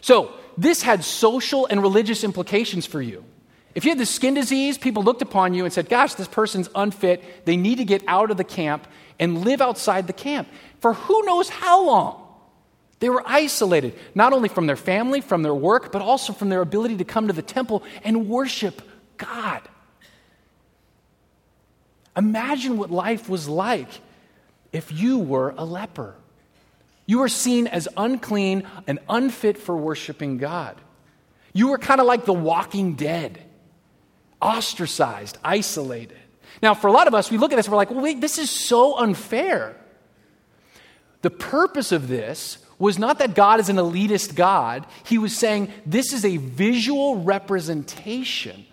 So, 0.00 0.32
this 0.56 0.82
had 0.82 1.04
social 1.04 1.66
and 1.66 1.82
religious 1.82 2.22
implications 2.22 2.86
for 2.86 3.00
you. 3.00 3.24
If 3.74 3.84
you 3.84 3.90
had 3.90 3.98
the 3.98 4.06
skin 4.06 4.34
disease, 4.34 4.78
people 4.78 5.02
looked 5.02 5.22
upon 5.22 5.54
you 5.54 5.64
and 5.64 5.72
said, 5.72 5.88
Gosh, 5.88 6.14
this 6.14 6.28
person's 6.28 6.68
unfit. 6.74 7.44
They 7.44 7.56
need 7.56 7.78
to 7.78 7.84
get 7.84 8.04
out 8.06 8.30
of 8.30 8.36
the 8.36 8.44
camp 8.44 8.86
and 9.18 9.44
live 9.44 9.60
outside 9.60 10.06
the 10.06 10.12
camp 10.12 10.48
for 10.80 10.92
who 10.92 11.22
knows 11.24 11.48
how 11.48 11.84
long. 11.84 12.23
They 13.04 13.10
were 13.10 13.22
isolated, 13.26 13.98
not 14.14 14.32
only 14.32 14.48
from 14.48 14.66
their 14.66 14.76
family, 14.76 15.20
from 15.20 15.42
their 15.42 15.52
work, 15.52 15.92
but 15.92 16.00
also 16.00 16.32
from 16.32 16.48
their 16.48 16.62
ability 16.62 16.96
to 16.96 17.04
come 17.04 17.26
to 17.26 17.34
the 17.34 17.42
temple 17.42 17.82
and 18.02 18.30
worship 18.30 18.80
God. 19.18 19.60
Imagine 22.16 22.78
what 22.78 22.90
life 22.90 23.28
was 23.28 23.46
like 23.46 23.90
if 24.72 24.90
you 24.90 25.18
were 25.18 25.52
a 25.58 25.66
leper. 25.66 26.14
You 27.04 27.18
were 27.18 27.28
seen 27.28 27.66
as 27.66 27.88
unclean 27.94 28.66
and 28.86 28.98
unfit 29.06 29.58
for 29.58 29.76
worshiping 29.76 30.38
God. 30.38 30.80
You 31.52 31.68
were 31.68 31.78
kind 31.78 32.00
of 32.00 32.06
like 32.06 32.24
the 32.24 32.32
walking 32.32 32.94
dead, 32.94 33.38
ostracized, 34.40 35.36
isolated. 35.44 36.16
Now, 36.62 36.72
for 36.72 36.86
a 36.86 36.92
lot 36.92 37.06
of 37.06 37.12
us, 37.12 37.30
we 37.30 37.36
look 37.36 37.52
at 37.52 37.56
this 37.56 37.66
and 37.66 37.72
we're 37.74 37.76
like, 37.76 37.90
well, 37.90 38.00
wait, 38.00 38.22
this 38.22 38.38
is 38.38 38.48
so 38.48 38.96
unfair. 38.96 39.76
The 41.20 41.28
purpose 41.28 41.92
of 41.92 42.08
this 42.08 42.63
was 42.84 42.98
not 42.98 43.18
that 43.18 43.34
God 43.34 43.60
is 43.60 43.70
an 43.70 43.76
elitist 43.76 44.34
God. 44.34 44.86
He 45.04 45.16
was 45.16 45.34
saying 45.34 45.72
this 45.86 46.12
is 46.12 46.22
a 46.22 46.36
visual 46.36 47.22
representation 47.22 48.66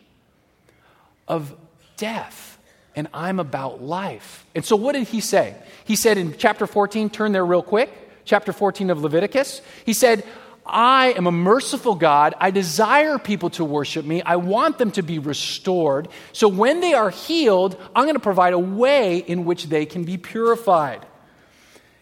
of 1.30 1.56
death, 1.96 2.60
and 2.94 3.08
I'm 3.14 3.40
about 3.40 3.82
life. 3.82 4.46
And 4.54 4.66
so, 4.66 4.76
what 4.76 4.96
did 4.96 5.08
he 5.08 5.22
say? 5.22 5.56
He 5.86 5.96
said 5.96 6.18
in 6.18 6.36
chapter 6.38 6.68
14, 6.68 7.10
turn 7.10 7.32
there 7.32 7.46
real 7.46 7.64
quick, 7.64 7.90
chapter 8.26 8.52
14 8.52 8.90
of 8.90 9.02
Leviticus, 9.02 9.62
he 9.86 9.94
said, 9.94 10.26
I 10.66 11.14
am 11.14 11.26
a 11.26 11.32
merciful 11.32 11.96
God. 11.96 12.36
I 12.38 12.52
desire 12.52 13.18
people 13.18 13.50
to 13.52 13.64
worship 13.64 14.06
me. 14.06 14.22
I 14.24 14.36
want 14.36 14.78
them 14.78 14.92
to 14.92 15.04
be 15.04 15.20
restored. 15.20 16.10
So 16.34 16.50
when 16.50 16.82
they 16.82 16.94
are 16.94 17.12
healed, 17.12 17.80
I'm 17.96 18.04
going 18.04 18.16
to 18.16 18.20
provide 18.20 18.52
a 18.52 18.60
way 18.60 19.20
in 19.20 19.46
which 19.46 19.68
they 19.68 19.86
can 19.86 20.04
be 20.04 20.18
purified. 20.18 21.06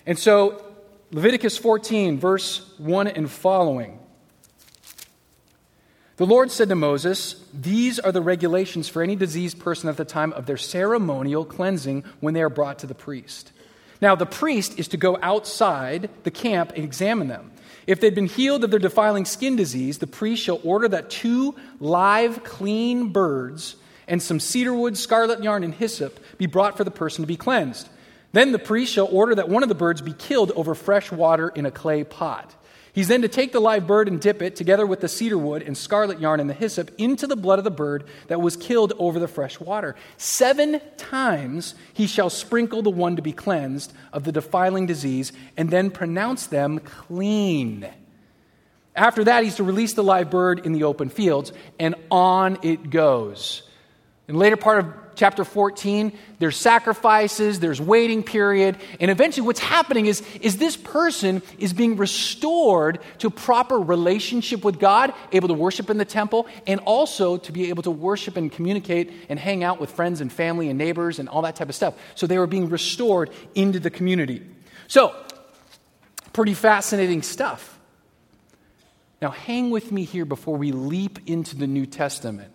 And 0.08 0.18
so 0.18 0.66
Leviticus 1.12 1.58
14, 1.58 2.20
verse 2.20 2.72
1 2.78 3.08
and 3.08 3.32
following. 3.32 4.00
The 6.18 6.26
Lord 6.26 6.52
said 6.52 6.70
to 6.70 6.76
Moses, 6.76 7.44
These 7.52 7.98
are 7.98 8.12
the 8.12 8.22
regulations 8.22 8.90
for 8.90 9.02
any 9.02 9.16
diseased 9.16 9.58
person 9.58 9.90
at 9.90 9.98
the 9.98 10.06
time 10.06 10.34
of 10.34 10.46
their 10.46 10.58
ceremonial 10.58 11.46
cleansing 11.46 12.04
when 12.20 12.36
they 12.36 12.44
are 12.44 12.50
brought 12.50 12.80
to 12.80 12.88
the 12.88 12.94
priest. 12.94 13.52
Now, 14.02 14.16
the 14.16 14.28
priest 14.28 14.78
is 14.78 14.88
to 14.90 14.98
go 14.98 15.18
outside 15.22 16.10
the 16.24 16.32
camp 16.32 16.74
and 16.76 16.84
examine 16.84 17.28
them. 17.28 17.54
If 17.88 18.00
they've 18.00 18.14
been 18.14 18.28
healed 18.28 18.64
of 18.64 18.70
their 18.70 18.80
defiling 18.80 19.26
skin 19.26 19.56
disease, 19.56 19.98
the 19.98 20.08
priest 20.08 20.44
shall 20.44 20.62
order 20.64 20.88
that 20.90 21.10
two 21.10 21.56
live, 21.80 22.44
clean 22.44 23.10
birds 23.10 23.78
and 24.08 24.22
some 24.22 24.40
cedar 24.40 24.74
wood, 24.74 24.98
scarlet 24.98 25.44
yarn, 25.44 25.64
and 25.64 25.74
hyssop 25.74 26.20
be 26.38 26.46
brought 26.46 26.78
for 26.78 26.84
the 26.84 26.92
person 26.92 27.24
to 27.24 27.28
be 27.28 27.38
cleansed. 27.38 27.90
Then 28.32 28.52
the 28.52 28.60
priest 28.60 28.94
shall 28.94 29.08
order 29.08 29.36
that 29.36 29.50
one 29.50 29.64
of 29.64 29.70
the 29.70 29.76
birds 29.76 30.02
be 30.02 30.14
killed 30.14 30.52
over 30.56 30.76
fresh 30.76 31.12
water 31.12 31.50
in 31.50 31.66
a 31.66 31.72
clay 31.72 32.04
pot. 32.04 32.56
He's 32.92 33.08
then 33.08 33.22
to 33.22 33.28
take 33.28 33.52
the 33.52 33.60
live 33.60 33.88
bird 33.88 34.08
and 34.08 34.20
dip 34.20 34.42
it, 34.42 34.56
together 34.56 34.86
with 34.86 35.00
the 35.00 35.08
cedar 35.08 35.38
wood 35.38 35.62
and 35.62 35.78
scarlet 35.78 36.20
yarn 36.20 36.40
and 36.40 36.50
the 36.50 36.56
hyssop, 36.56 36.92
into 36.98 37.28
the 37.28 37.36
blood 37.36 37.60
of 37.60 37.64
the 37.64 37.72
bird 37.72 38.04
that 38.28 38.42
was 38.42 38.58
killed 38.58 38.94
over 38.98 39.20
the 39.20 39.28
fresh 39.28 39.60
water. 39.60 39.96
Seven 40.18 40.82
times 40.98 41.76
he 41.94 42.08
shall 42.08 42.30
sprinkle 42.30 42.82
the 42.82 42.90
one 42.90 43.16
to 43.16 43.22
be 43.22 43.32
cleansed 43.32 43.94
of 44.12 44.24
the 44.24 44.32
defiling 44.32 44.86
disease, 44.86 45.32
and 45.56 45.70
then 45.70 45.92
pronounce 45.92 46.48
them 46.48 46.80
clean. 46.80 47.88
After 48.96 49.24
that, 49.24 49.44
he's 49.44 49.56
to 49.56 49.64
release 49.64 49.94
the 49.94 50.04
live 50.04 50.30
bird 50.30 50.66
in 50.66 50.74
the 50.74 50.84
open 50.84 51.10
fields, 51.10 51.54
and 51.80 51.96
on 52.10 52.58
it 52.64 52.90
goes. 52.90 53.64
In 54.28 54.36
later 54.36 54.58
part 54.58 54.80
of 54.80 55.09
chapter 55.20 55.44
14, 55.44 56.18
there's 56.40 56.56
sacrifices, 56.56 57.60
there's 57.60 57.82
waiting 57.82 58.24
period, 58.24 58.78
and 59.02 59.12
eventually 59.12 59.46
what's 59.46 59.60
happening 59.60 60.06
is, 60.06 60.24
is 60.40 60.56
this 60.58 60.78
person 60.78 61.42
is 61.58 61.74
being 61.74 61.98
restored 61.98 63.00
to 63.18 63.30
proper 63.30 63.78
relationship 63.78 64.64
with 64.64 64.80
God, 64.80 65.14
able 65.34 65.50
to 65.50 65.54
worship 65.54 65.90
in 65.90 65.98
the 65.98 66.06
temple, 66.06 66.48
and 66.66 66.80
also 66.86 67.36
to 67.36 67.52
be 67.52 67.68
able 67.68 67.84
to 67.84 67.92
worship 67.92 68.38
and 68.38 68.50
communicate 68.50 69.12
and 69.28 69.38
hang 69.38 69.62
out 69.62 69.82
with 69.82 69.92
friends 69.92 70.22
and 70.22 70.32
family 70.32 70.70
and 70.70 70.78
neighbors 70.78 71.20
and 71.20 71.28
all 71.28 71.42
that 71.42 71.58
type 71.58 71.68
of 71.68 71.76
stuff. 71.76 71.96
So 72.16 72.26
they 72.26 72.38
were 72.38 72.48
being 72.48 72.70
restored 72.70 73.30
into 73.56 73.82
the 73.82 73.90
community. 73.90 74.42
So, 74.88 75.14
pretty 76.32 76.54
fascinating 76.54 77.24
stuff. 77.24 77.78
Now, 79.22 79.32
hang 79.32 79.70
with 79.70 79.92
me 79.92 80.06
here 80.06 80.24
before 80.24 80.56
we 80.56 80.72
leap 80.72 81.20
into 81.28 81.58
the 81.58 81.68
New 81.68 81.86
Testament. 81.86 82.54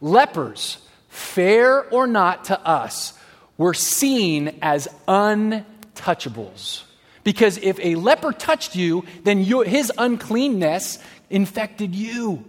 Lepers 0.00 0.78
fair 1.12 1.82
or 1.90 2.06
not 2.06 2.44
to 2.44 2.58
us, 2.66 3.12
were 3.58 3.74
seen 3.74 4.58
as 4.62 4.88
untouchables. 5.06 6.84
Because 7.22 7.58
if 7.58 7.78
a 7.80 7.96
leper 7.96 8.32
touched 8.32 8.74
you, 8.74 9.04
then 9.22 9.40
your, 9.40 9.64
his 9.64 9.92
uncleanness 9.98 10.98
infected 11.28 11.94
you. 11.94 12.44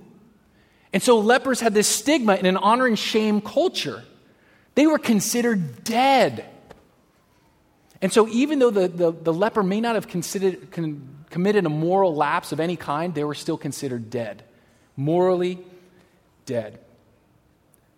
And 0.93 1.03
so 1.03 1.19
lepers 1.19 1.59
had 1.59 1.73
this 1.73 1.89
stigma 1.89 2.35
in 2.35 2.45
an 2.45 2.55
honor 2.55 2.87
and 2.87 2.97
shame 2.97 3.41
culture. 3.41 4.01
They 4.75 4.87
were 4.87 4.97
considered 4.97 5.83
dead. 5.83 6.45
And 8.01 8.13
so, 8.13 8.27
even 8.29 8.59
though 8.59 8.71
the, 8.71 8.87
the, 8.87 9.11
the 9.11 9.33
leper 9.33 9.61
may 9.61 9.81
not 9.81 9.95
have 9.95 10.07
considered, 10.07 10.71
con, 10.71 11.25
committed 11.29 11.65
a 11.65 11.69
moral 11.69 12.15
lapse 12.15 12.51
of 12.51 12.59
any 12.59 12.75
kind, 12.75 13.13
they 13.13 13.23
were 13.23 13.35
still 13.35 13.57
considered 13.57 14.09
dead. 14.09 14.43
Morally 14.95 15.59
dead. 16.45 16.79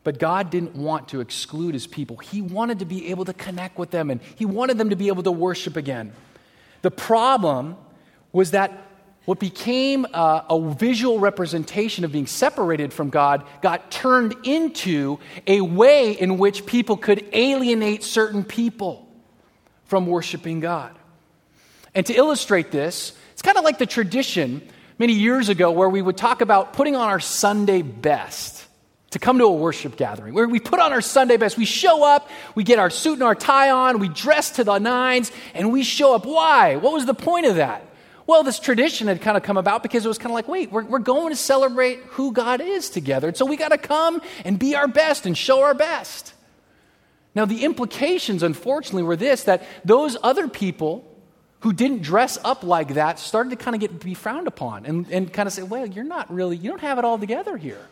But 0.06 0.20
God 0.20 0.52
didn't 0.52 0.76
want 0.76 1.08
to 1.10 1.20
exclude 1.20 1.74
his 1.74 1.88
people. 1.88 2.18
He 2.18 2.40
wanted 2.40 2.78
to 2.80 2.86
be 2.86 3.10
able 3.10 3.26
to 3.26 3.34
connect 3.34 3.80
with 3.80 3.90
them 3.90 4.12
and 4.12 4.22
he 4.36 4.46
wanted 4.46 4.78
them 4.78 4.92
to 4.92 4.96
be 4.96 5.08
able 5.08 5.24
to 5.24 5.32
worship 5.32 5.76
again. 5.76 6.14
The 6.84 6.92
problem 6.92 7.76
was 8.32 8.52
that 8.52 8.72
what 9.26 9.40
became 9.40 10.06
a, 10.06 10.46
a, 10.48 10.74
visual 10.76 11.18
representation 11.18 12.06
of 12.06 12.12
being 12.12 12.28
separated 12.28 12.94
from 12.94 13.10
God 13.10 13.46
got 13.64 13.90
turned 13.90 14.36
into 14.44 15.18
a 15.48 15.62
way 15.62 16.12
in 16.12 16.38
which 16.38 16.68
people 16.68 16.98
could 16.98 17.26
alienate 17.34 18.04
certain 18.04 18.44
people 18.44 19.08
from 19.86 20.06
worshiping 20.06 20.60
God. 20.60 20.96
And 21.96 22.06
to 22.06 22.14
illustrate 22.14 22.70
this, 22.70 23.18
it's 23.34 23.42
kind 23.42 23.58
of 23.58 23.64
like 23.64 23.80
the 23.80 23.88
tradition 23.88 24.62
many 25.00 25.14
years 25.14 25.50
ago 25.50 25.72
where 25.72 25.90
we 25.90 26.04
would 26.04 26.18
talk 26.18 26.42
about 26.42 26.74
putting 26.74 26.96
on 26.96 27.10
our 27.10 27.20
Sunday 27.20 27.82
best 27.82 28.65
to 29.16 29.20
come 29.20 29.38
to 29.38 29.46
a 29.46 29.54
worship 29.54 29.96
gathering 29.96 30.34
where 30.34 30.46
we 30.46 30.60
put 30.60 30.78
on 30.78 30.92
our 30.92 31.00
Sunday 31.00 31.38
best. 31.38 31.58
We 31.58 31.64
show 31.64 32.04
up, 32.04 32.30
we 32.54 32.66
get 32.66 32.80
our 32.80 32.90
suit 32.90 33.14
and 33.14 33.24
our 33.24 33.34
tie 33.34 33.72
on, 33.72 34.00
we 34.00 34.10
dress 34.10 34.52
to 34.52 34.66
the 34.66 34.78
nines, 34.78 35.32
and 35.54 35.72
we 35.72 35.84
show 35.84 36.14
up. 36.14 36.26
Why? 36.26 36.76
What 36.76 36.92
was 36.92 37.06
the 37.06 37.14
point 37.14 37.46
of 37.46 37.56
that? 37.56 37.88
Well, 38.28 38.44
this 38.44 38.60
tradition 38.60 39.08
had 39.08 39.22
kind 39.22 39.38
of 39.38 39.44
come 39.44 39.56
about 39.56 39.84
because 39.84 40.04
it 40.04 40.10
was 40.10 40.18
kind 40.18 40.32
of 40.32 40.34
like, 40.34 40.50
wait, 40.50 40.70
we're, 40.70 40.84
we're 40.84 41.00
going 41.00 41.30
to 41.30 41.38
celebrate 41.38 42.00
who 42.08 42.34
God 42.34 42.60
is 42.60 42.90
together. 42.90 43.30
And 43.30 43.38
so 43.38 43.46
we 43.46 43.56
got 43.56 43.70
to 43.70 43.78
come 43.78 44.22
and 44.44 44.60
be 44.60 44.76
our 44.76 44.90
best 44.90 45.26
and 45.26 45.38
show 45.38 45.62
our 45.62 45.74
best. 45.74 46.34
Now, 47.34 47.46
the 47.46 47.64
implications, 47.64 48.44
unfortunately, 48.44 49.04
were 49.04 49.16
this 49.16 49.44
that 49.44 49.66
those 49.86 50.18
other 50.24 50.50
people 50.50 51.10
who 51.62 51.72
didn't 51.72 52.02
dress 52.02 52.38
up 52.44 52.66
like 52.66 52.96
that 52.96 53.20
started 53.20 53.52
to 53.52 53.56
kind 53.56 53.76
of 53.76 53.80
get 53.80 53.98
be 54.02 54.14
frowned 54.14 54.48
upon 54.48 54.86
and, 54.86 55.10
and 55.10 55.32
kind 55.32 55.48
of 55.48 55.54
say, 55.54 55.64
well, 55.64 55.86
you're 55.86 56.04
not 56.04 56.30
really, 56.34 56.58
you 56.58 56.70
don't 56.70 56.82
have 56.82 57.00
it 57.00 57.06
all 57.06 57.18
together 57.18 57.56
here. 57.56 57.88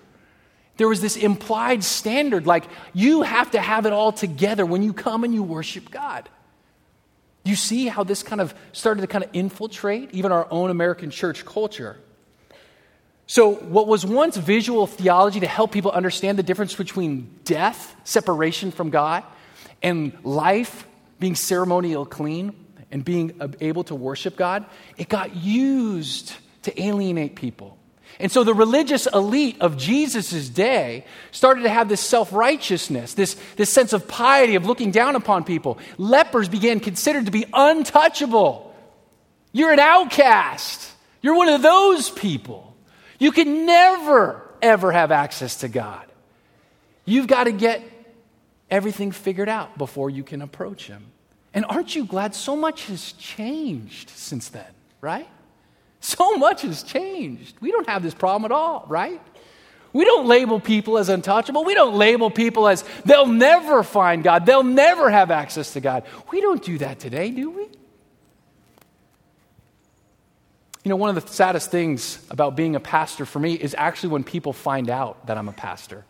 There 0.77 0.87
was 0.87 1.01
this 1.01 1.15
implied 1.15 1.83
standard 1.83 2.47
like 2.47 2.63
you 2.93 3.21
have 3.21 3.51
to 3.51 3.61
have 3.61 3.85
it 3.85 3.93
all 3.93 4.11
together 4.11 4.65
when 4.65 4.81
you 4.81 4.93
come 4.93 5.23
and 5.23 5.33
you 5.33 5.43
worship 5.43 5.91
God. 5.91 6.27
You 7.45 7.55
see 7.55 7.87
how 7.87 8.03
this 8.03 8.23
kind 8.23 8.41
of 8.41 8.55
started 8.71 9.01
to 9.01 9.07
kind 9.07 9.23
of 9.23 9.29
infiltrate 9.33 10.11
even 10.13 10.31
our 10.31 10.47
own 10.49 10.69
American 10.69 11.11
church 11.11 11.45
culture. 11.45 11.97
So, 13.27 13.53
what 13.53 13.87
was 13.87 14.05
once 14.05 14.35
visual 14.37 14.87
theology 14.87 15.39
to 15.41 15.47
help 15.47 15.71
people 15.71 15.91
understand 15.91 16.37
the 16.37 16.43
difference 16.43 16.75
between 16.75 17.39
death, 17.45 17.95
separation 18.03 18.71
from 18.71 18.89
God, 18.89 19.23
and 19.81 20.13
life, 20.23 20.87
being 21.19 21.35
ceremonial 21.35 22.05
clean 22.05 22.53
and 22.91 23.03
being 23.03 23.39
able 23.61 23.83
to 23.85 23.95
worship 23.95 24.35
God, 24.35 24.65
it 24.97 25.09
got 25.09 25.35
used 25.35 26.33
to 26.63 26.81
alienate 26.81 27.35
people 27.35 27.77
and 28.19 28.31
so 28.31 28.43
the 28.43 28.53
religious 28.53 29.07
elite 29.07 29.57
of 29.59 29.77
Jesus' 29.77 30.49
day 30.49 31.05
started 31.31 31.63
to 31.63 31.69
have 31.69 31.89
this 31.89 32.01
self 32.01 32.31
righteousness, 32.31 33.13
this, 33.13 33.35
this 33.55 33.71
sense 33.71 33.93
of 33.93 34.07
piety, 34.07 34.55
of 34.55 34.65
looking 34.65 34.91
down 34.91 35.15
upon 35.15 35.43
people. 35.43 35.79
Lepers 35.97 36.49
began 36.49 36.79
considered 36.79 37.25
to 37.25 37.31
be 37.31 37.45
untouchable. 37.53 38.73
You're 39.51 39.71
an 39.71 39.79
outcast. 39.79 40.91
You're 41.21 41.35
one 41.35 41.49
of 41.49 41.61
those 41.61 42.09
people. 42.09 42.75
You 43.19 43.31
can 43.31 43.65
never, 43.65 44.41
ever 44.61 44.91
have 44.91 45.11
access 45.11 45.57
to 45.57 45.67
God. 45.67 46.05
You've 47.05 47.27
got 47.27 47.45
to 47.45 47.51
get 47.51 47.81
everything 48.69 49.11
figured 49.11 49.49
out 49.49 49.77
before 49.77 50.09
you 50.09 50.23
can 50.23 50.41
approach 50.41 50.87
Him. 50.87 51.05
And 51.53 51.65
aren't 51.65 51.95
you 51.95 52.05
glad 52.05 52.33
so 52.33 52.55
much 52.55 52.87
has 52.87 53.13
changed 53.13 54.09
since 54.09 54.49
then, 54.49 54.65
right? 55.01 55.27
So 56.03 56.35
much 56.35 56.63
has 56.63 56.83
changed. 56.83 57.55
We 57.61 57.71
don't 57.71 57.87
have 57.87 58.03
this 58.03 58.13
problem 58.13 58.51
at 58.51 58.53
all, 58.53 58.83
right? 58.89 59.21
We 59.93 60.03
don't 60.03 60.27
label 60.27 60.59
people 60.59 60.97
as 60.97 61.07
untouchable. 61.07 61.63
We 61.63 61.75
don't 61.75 61.95
label 61.95 62.29
people 62.29 62.67
as 62.67 62.83
they'll 63.05 63.25
never 63.25 63.83
find 63.83 64.21
God. 64.21 64.45
They'll 64.45 64.65
never 64.65 65.09
have 65.09 65.31
access 65.31 65.71
to 65.73 65.79
God. 65.79 66.03
We 66.29 66.41
don't 66.41 66.61
do 66.61 66.77
that 66.79 66.99
today, 66.99 67.31
do 67.31 67.49
we? 67.49 67.61
You 70.83 70.89
know, 70.89 70.97
one 70.97 71.15
of 71.15 71.23
the 71.23 71.31
saddest 71.31 71.71
things 71.71 72.19
about 72.29 72.57
being 72.57 72.75
a 72.75 72.81
pastor 72.81 73.25
for 73.25 73.39
me 73.39 73.53
is 73.53 73.73
actually 73.77 74.09
when 74.09 74.25
people 74.25 74.51
find 74.51 74.89
out 74.89 75.27
that 75.27 75.37
I'm 75.37 75.47
a 75.47 75.53
pastor. 75.53 76.03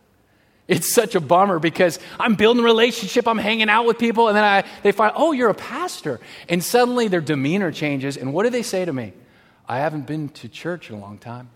It's 0.67 0.91
such 0.91 1.13
a 1.13 1.21
bummer 1.21 1.59
because 1.59 1.99
I'm 2.19 2.33
building 2.33 2.63
a 2.63 2.65
relationship, 2.65 3.27
I'm 3.27 3.37
hanging 3.37 3.69
out 3.69 3.85
with 3.85 3.99
people, 3.99 4.27
and 4.27 4.35
then 4.35 4.43
I, 4.43 4.63
they 4.81 4.91
find, 4.91 5.13
oh, 5.15 5.33
you're 5.33 5.51
a 5.51 5.53
pastor. 5.53 6.19
And 6.49 6.63
suddenly 6.63 7.09
their 7.09 7.21
demeanor 7.21 7.71
changes. 7.71 8.17
And 8.17 8.33
what 8.33 8.41
do 8.41 8.49
they 8.49 8.63
say 8.63 8.85
to 8.85 8.91
me? 8.91 9.13
I 9.67 9.79
haven't 9.79 10.05
been 10.05 10.29
to 10.29 10.49
church 10.49 10.89
in 10.89 10.95
a 10.95 10.99
long 10.99 11.17
time. 11.17 11.49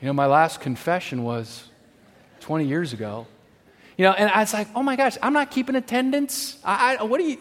You 0.00 0.08
know, 0.08 0.12
my 0.12 0.26
last 0.26 0.60
confession 0.60 1.22
was 1.22 1.64
20 2.40 2.66
years 2.66 2.92
ago. 2.92 3.26
You 3.96 4.04
know, 4.04 4.12
and 4.12 4.30
I 4.30 4.40
was 4.40 4.52
like, 4.52 4.68
oh 4.74 4.82
my 4.82 4.96
gosh, 4.96 5.16
I'm 5.22 5.32
not 5.32 5.50
keeping 5.50 5.76
attendance. 5.76 6.58
I, 6.62 6.96
I, 6.96 7.02
what 7.04 7.18
do 7.18 7.24
you. 7.24 7.38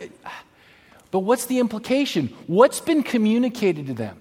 But 1.12 1.20
what's 1.20 1.46
the 1.48 1.60
implication? 1.60 2.28
What's 2.48 2.80
been 2.80 3.04
communicated 3.04 3.88
to 3.88 3.94
them? 3.94 4.18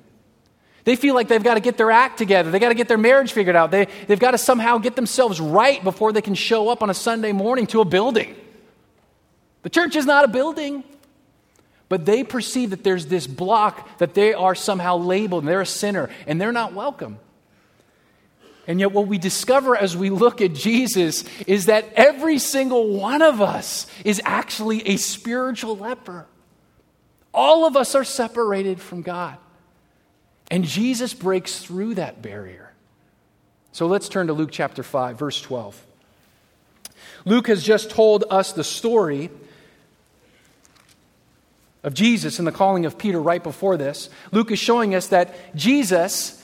They 0.85 0.97
feel 0.97 1.14
like 1.14 1.29
they've 1.29 1.43
got 1.43 1.55
to 1.55 1.61
get 1.61 1.76
their 1.76 1.93
act 1.93 2.19
together. 2.19 2.50
They've 2.50 2.61
got 2.61 2.71
to 2.71 2.75
get 2.75 2.88
their 2.88 2.99
marriage 2.99 3.33
figured 3.33 3.55
out. 3.55 3.71
They, 3.71 3.87
they've 4.09 4.19
got 4.19 4.33
to 4.33 4.38
somehow 4.38 4.79
get 4.79 4.97
themselves 4.97 5.41
right 5.41 5.83
before 5.85 6.12
they 6.12 6.23
can 6.23 6.35
show 6.35 6.69
up 6.69 6.83
on 6.83 6.91
a 6.91 6.95
Sunday 6.95 7.31
morning 7.31 7.69
to 7.69 7.81
a 7.81 7.85
building. 7.85 8.35
The 9.62 9.71
church 9.71 9.95
is 9.95 10.05
not 10.05 10.25
a 10.25 10.29
building. 10.29 10.83
But 11.93 12.07
they 12.07 12.25
perceive 12.25 12.71
that 12.71 12.85
there's 12.85 13.05
this 13.05 13.27
block 13.27 13.99
that 13.99 14.15
they 14.15 14.33
are 14.33 14.55
somehow 14.55 14.97
labeled 14.97 15.43
and 15.43 15.49
they're 15.51 15.61
a 15.61 15.67
sinner 15.67 16.09
and 16.27 16.41
they're 16.41 16.51
not 16.51 16.73
welcome. 16.73 17.19
And 18.67 18.81
yet, 18.81 18.93
what 18.93 19.09
we 19.09 19.19
discover 19.19 19.77
as 19.77 19.95
we 19.95 20.09
look 20.09 20.41
at 20.41 20.55
Jesus 20.55 21.25
is 21.47 21.67
that 21.67 21.93
every 21.95 22.39
single 22.39 22.97
one 22.97 23.21
of 23.21 23.43
us 23.43 23.87
is 24.07 24.23
actually 24.25 24.89
a 24.89 24.97
spiritual 24.97 25.77
leper. 25.77 26.25
All 27.35 27.67
of 27.67 27.77
us 27.77 27.95
are 27.95 28.05
separated 28.05 28.81
from 28.81 29.03
God. 29.03 29.37
And 30.51 30.65
Jesus 30.65 31.13
breaks 31.13 31.59
through 31.59 31.97
that 31.97 32.23
barrier. 32.23 32.73
So 33.73 33.87
let's 33.87 34.09
turn 34.09 34.29
to 34.29 34.33
Luke 34.33 34.51
chapter 34.51 34.83
5, 34.83 35.19
verse 35.19 35.43
12. 35.43 35.85
Luke 37.27 37.49
has 37.49 37.63
just 37.63 37.91
told 37.91 38.25
us 38.31 38.53
the 38.53 38.65
story 38.65 39.29
of 41.83 41.95
Jesus 41.95 42.39
and 42.39 42.47
the 42.47 42.53
calling 42.53 42.87
of 42.87 42.99
Peter 42.99 43.21
right 43.21 43.43
before 43.43 43.77
this. 43.77 44.09
Luke 44.31 44.51
is 44.51 44.59
showing 44.59 44.95
us 44.95 45.09
that 45.09 45.35
Jesus 45.57 46.39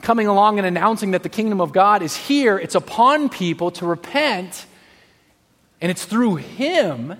coming 0.00 0.26
along 0.26 0.58
and 0.58 0.66
announcing 0.66 1.10
that 1.10 1.22
the 1.22 1.28
kingdom 1.28 1.60
of 1.60 1.72
God 1.72 2.02
is 2.02 2.16
here, 2.16 2.58
it's 2.58 2.74
upon 2.74 3.28
people 3.28 3.70
to 3.72 3.86
repent, 3.86 4.66
and 5.80 5.90
it's 5.90 6.04
through 6.04 6.36
him. 6.36 7.16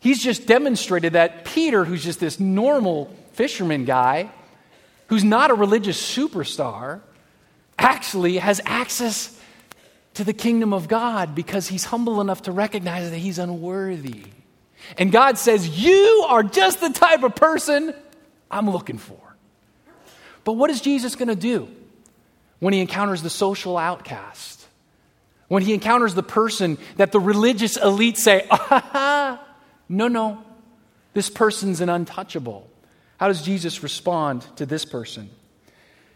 He's 0.00 0.22
just 0.22 0.46
demonstrated 0.46 1.12
that 1.12 1.44
Peter, 1.44 1.84
who's 1.84 2.02
just 2.02 2.20
this 2.20 2.40
normal 2.40 3.14
fisherman 3.32 3.84
guy, 3.84 4.30
who's 5.06 5.24
not 5.24 5.50
a 5.50 5.54
religious 5.54 6.00
superstar, 6.00 7.00
actually 7.78 8.38
has 8.38 8.60
access 8.64 9.38
to 10.14 10.24
the 10.24 10.32
kingdom 10.32 10.72
of 10.72 10.88
God 10.88 11.34
because 11.34 11.68
he's 11.68 11.84
humble 11.84 12.20
enough 12.20 12.42
to 12.42 12.52
recognize 12.52 13.10
that 13.10 13.18
he's 13.18 13.38
unworthy. 13.38 14.24
And 14.98 15.10
God 15.12 15.38
says, 15.38 15.68
You 15.68 16.26
are 16.28 16.42
just 16.42 16.80
the 16.80 16.90
type 16.90 17.22
of 17.22 17.34
person 17.34 17.94
I'm 18.50 18.68
looking 18.68 18.98
for. 18.98 19.18
But 20.44 20.54
what 20.54 20.70
is 20.70 20.80
Jesus 20.80 21.16
going 21.16 21.28
to 21.28 21.36
do 21.36 21.68
when 22.58 22.74
he 22.74 22.80
encounters 22.80 23.22
the 23.22 23.30
social 23.30 23.78
outcast? 23.78 24.66
When 25.48 25.62
he 25.62 25.74
encounters 25.74 26.14
the 26.14 26.22
person 26.22 26.78
that 26.96 27.12
the 27.12 27.20
religious 27.20 27.76
elite 27.76 28.16
say, 28.16 28.46
ah, 28.50 29.42
no, 29.88 30.08
no, 30.08 30.42
this 31.14 31.28
person's 31.28 31.80
an 31.80 31.88
untouchable. 31.88 32.68
How 33.18 33.28
does 33.28 33.42
Jesus 33.42 33.82
respond 33.82 34.46
to 34.56 34.66
this 34.66 34.84
person? 34.84 35.30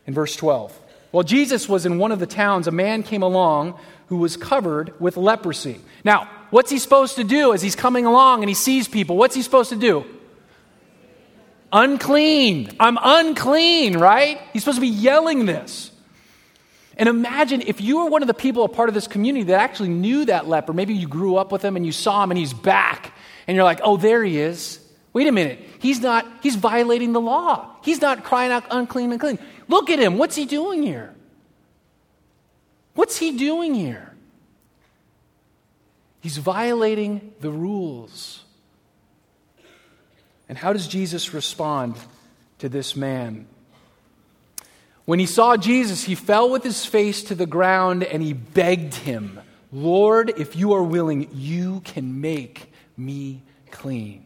In 0.07 0.15
verse 0.15 0.35
12. 0.37 0.81
While 1.11 1.25
Jesus 1.25 1.69
was 1.69 1.87
in 1.87 1.99
one 1.99 2.13
of 2.13 2.19
the 2.19 2.27
towns, 2.27 2.67
a 2.67 2.71
man 2.71 3.03
came 3.03 3.23
along 3.23 3.79
who 4.09 4.19
was 4.19 4.37
covered 4.37 4.99
with 5.01 5.17
leprosy. 5.17 5.81
Now, 6.05 6.29
what's 6.51 6.71
he 6.71 6.79
supposed 6.79 7.17
to 7.17 7.25
do 7.25 7.53
as 7.53 7.63
he's 7.63 7.77
coming 7.77 8.07
along 8.07 8.43
and 8.43 8.49
he 8.49 8.55
sees 8.55 8.89
people? 8.89 9.17
What's 9.17 9.35
he 9.35 9.43
supposed 9.43 9.71
to 9.71 9.77
do? 9.77 10.05
Unclean. 11.73 12.71
I'm 12.79 12.99
unclean, 13.03 13.99
right? 13.99 14.41
He's 14.53 14.63
supposed 14.63 14.79
to 14.79 14.83
be 14.83 14.89
yelling 14.89 15.47
this. 15.47 15.91
And 16.97 17.09
imagine 17.09 17.63
if 17.63 17.81
you 17.81 17.99
were 17.99 18.09
one 18.09 18.23
of 18.23 18.29
the 18.29 18.35
people, 18.35 18.65
a 18.65 18.69
part 18.69 18.89
of 18.89 18.95
this 18.95 19.07
community 19.07 19.45
that 19.47 19.61
actually 19.61 19.91
knew 19.91 20.25
that 20.27 20.47
leper. 20.47 20.73
Maybe 20.73 20.95
you 20.95 21.09
grew 21.09 21.37
up 21.37 21.53
with 21.53 21.63
him 21.63 21.77
and 21.77 21.85
you 21.85 21.93
saw 21.93 22.23
him 22.23 22.31
and 22.31 22.39
he's 22.39 22.55
back. 22.55 23.13
And 23.47 23.55
you're 23.55 23.65
like, 23.65 23.81
oh, 23.83 23.97
there 23.97 24.25
he 24.25 24.39
is. 24.39 24.81
Wait 25.13 25.27
a 25.27 25.33
minute. 25.33 25.59
He's 25.81 26.01
not, 26.01 26.27
he's 26.43 26.57
violating 26.57 27.13
the 27.13 27.21
law. 27.21 27.77
He's 27.83 28.01
not 28.01 28.25
crying 28.25 28.53
out 28.53 28.65
unclean, 28.71 29.13
unclean. 29.13 29.39
Look 29.69 29.91
at 29.91 29.99
him. 29.99 30.17
What's 30.19 30.37
he 30.37 30.47
doing 30.47 30.83
here? 30.83 31.15
What's 32.97 33.19
he 33.19 33.37
doing 33.37 33.75
here? 33.75 34.15
He's 36.21 36.39
violating 36.39 37.35
the 37.41 37.51
rules. 37.51 38.43
And 40.49 40.57
how 40.57 40.73
does 40.73 40.89
Jesus 40.89 41.35
respond 41.35 41.97
to 42.59 42.69
this 42.69 42.97
man? 42.97 43.47
When 45.05 45.19
he 45.19 45.27
saw 45.27 45.57
Jesus, 45.57 46.03
he 46.03 46.15
fell 46.15 46.51
with 46.51 46.65
his 46.65 46.85
face 46.85 47.23
to 47.25 47.35
the 47.35 47.47
ground 47.47 48.03
and 48.03 48.23
he 48.23 48.33
begged 48.33 48.95
him, 48.95 49.41
Lord, 49.71 50.31
if 50.31 50.57
you 50.57 50.73
are 50.73 50.83
willing, 50.83 51.29
you 51.33 51.81
can 51.85 52.21
make 52.21 52.73
me 52.97 53.43
clean. 53.71 54.25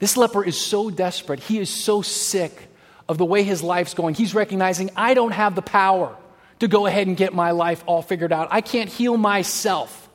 This 0.00 0.16
leper 0.16 0.44
is 0.44 0.60
so 0.60 0.90
desperate. 0.90 1.38
He 1.38 1.60
is 1.60 1.70
so 1.70 2.02
sick 2.02 2.68
of 3.08 3.16
the 3.16 3.24
way 3.24 3.44
his 3.44 3.62
life's 3.62 3.94
going. 3.94 4.16
He's 4.16 4.34
recognizing, 4.34 4.90
I 4.96 5.14
don't 5.14 5.32
have 5.32 5.54
the 5.54 5.62
power 5.62 6.16
to 6.60 6.68
go 6.68 6.86
ahead 6.86 7.06
and 7.06 7.16
get 7.16 7.34
my 7.34 7.50
life 7.50 7.82
all 7.86 8.02
figured 8.02 8.32
out. 8.32 8.48
I 8.50 8.60
can't 8.60 8.88
heal 8.88 9.16
myself. 9.16 10.08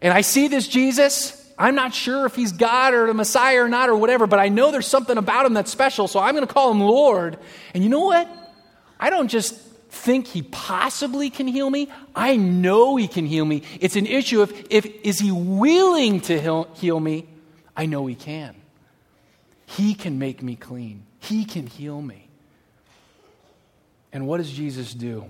And 0.00 0.12
I 0.12 0.20
see 0.20 0.48
this 0.48 0.68
Jesus, 0.68 1.52
I'm 1.58 1.74
not 1.74 1.92
sure 1.92 2.24
if 2.26 2.36
he's 2.36 2.52
God 2.52 2.94
or 2.94 3.06
the 3.06 3.14
Messiah 3.14 3.62
or 3.62 3.68
not 3.68 3.88
or 3.88 3.96
whatever, 3.96 4.26
but 4.26 4.38
I 4.38 4.48
know 4.48 4.70
there's 4.70 4.86
something 4.86 5.18
about 5.18 5.44
him 5.44 5.54
that's 5.54 5.70
special, 5.70 6.06
so 6.06 6.20
I'm 6.20 6.34
going 6.34 6.46
to 6.46 6.52
call 6.52 6.70
him 6.70 6.80
Lord. 6.80 7.38
And 7.74 7.82
you 7.82 7.90
know 7.90 8.04
what? 8.04 8.28
I 9.00 9.10
don't 9.10 9.28
just 9.28 9.54
think 9.90 10.26
he 10.26 10.42
possibly 10.42 11.30
can 11.30 11.48
heal 11.48 11.68
me. 11.68 11.88
I 12.14 12.36
know 12.36 12.96
he 12.96 13.08
can 13.08 13.26
heal 13.26 13.44
me. 13.44 13.62
It's 13.80 13.96
an 13.96 14.06
issue 14.06 14.42
of 14.42 14.52
if 14.70 14.86
is 15.02 15.18
he 15.18 15.32
willing 15.32 16.20
to 16.22 16.40
heal, 16.40 16.68
heal 16.74 17.00
me? 17.00 17.26
I 17.76 17.86
know 17.86 18.06
he 18.06 18.14
can. 18.14 18.54
He 19.66 19.94
can 19.94 20.18
make 20.18 20.42
me 20.42 20.56
clean. 20.56 21.04
He 21.20 21.44
can 21.44 21.66
heal 21.66 22.00
me. 22.00 22.28
And 24.12 24.26
what 24.26 24.38
does 24.38 24.50
Jesus 24.50 24.94
do? 24.94 25.26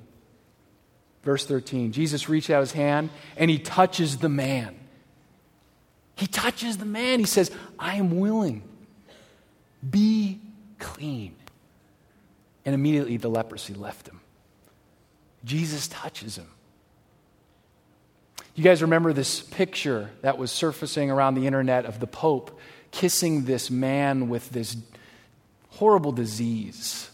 Verse 1.23 1.45
13 1.45 1.93
Jesus 1.93 2.29
reached 2.29 2.51
out 2.51 2.61
his 2.61 2.73
hand 2.73 3.11
and 3.37 3.51
he 3.51 3.59
touches 3.59 4.19
the 4.19 4.29
man. 4.29 4.75
He 6.17 6.27
touches 6.27 6.79
the 6.79 6.85
man. 6.85 7.21
He 7.21 7.27
says, 7.27 7.51
I 7.79 7.95
am 7.97 8.19
willing. 8.19 8.63
Be 9.89 10.41
clean. 10.81 11.37
And 12.65 12.75
immediately 12.75 13.17
the 13.17 13.29
leprosy 13.29 13.75
left 13.75 14.09
him. 14.09 14.21
Jesus 15.45 15.87
touches 15.87 16.37
him. 16.37 16.49
You 18.57 18.65
guys 18.65 18.83
remember 18.83 19.13
this 19.13 19.41
picture 19.41 20.11
that 20.23 20.37
was 20.37 20.51
surfacing 20.51 21.13
around 21.13 21.37
the 21.37 21.47
internet 21.47 21.87
of 21.87 22.01
the 22.01 22.09
Pope 22.09 22.59
kissing 22.91 23.45
this 23.45 23.71
man 23.71 24.29
with 24.29 24.51
this 24.51 24.77
horrible 25.69 26.11
disease? 26.11 27.09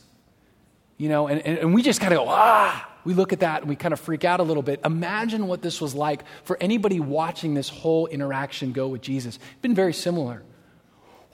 You 0.97 1.09
know, 1.09 1.27
and, 1.29 1.41
and 1.45 1.75
we 1.75 1.83
just 1.83 2.01
kind 2.01 2.13
of 2.13 2.21
go, 2.21 2.27
ah, 2.29 2.89
we 3.05 3.15
look 3.15 3.33
at 3.33 3.41
that 3.41 3.61
and 3.61 3.69
we 3.69 3.77
kind 3.77 3.93
of 3.93 4.01
freak 4.01 4.25
out 4.25 4.41
a 4.41 4.43
little 4.43 4.63
bit. 4.63 4.81
Imagine 4.85 5.47
what 5.47 5.61
this 5.61 5.81
was 5.81 5.95
like 5.95 6.25
for 6.45 6.57
anybody 6.61 7.01
watching 7.01 7.55
this 7.55 7.69
whole 7.69 8.07
interaction 8.07 8.73
go 8.73 8.89
with 8.89 9.03
Jesus. 9.03 9.37
It's 9.37 9.61
been 9.61 9.75
very 9.75 9.93
similar. 9.93 10.43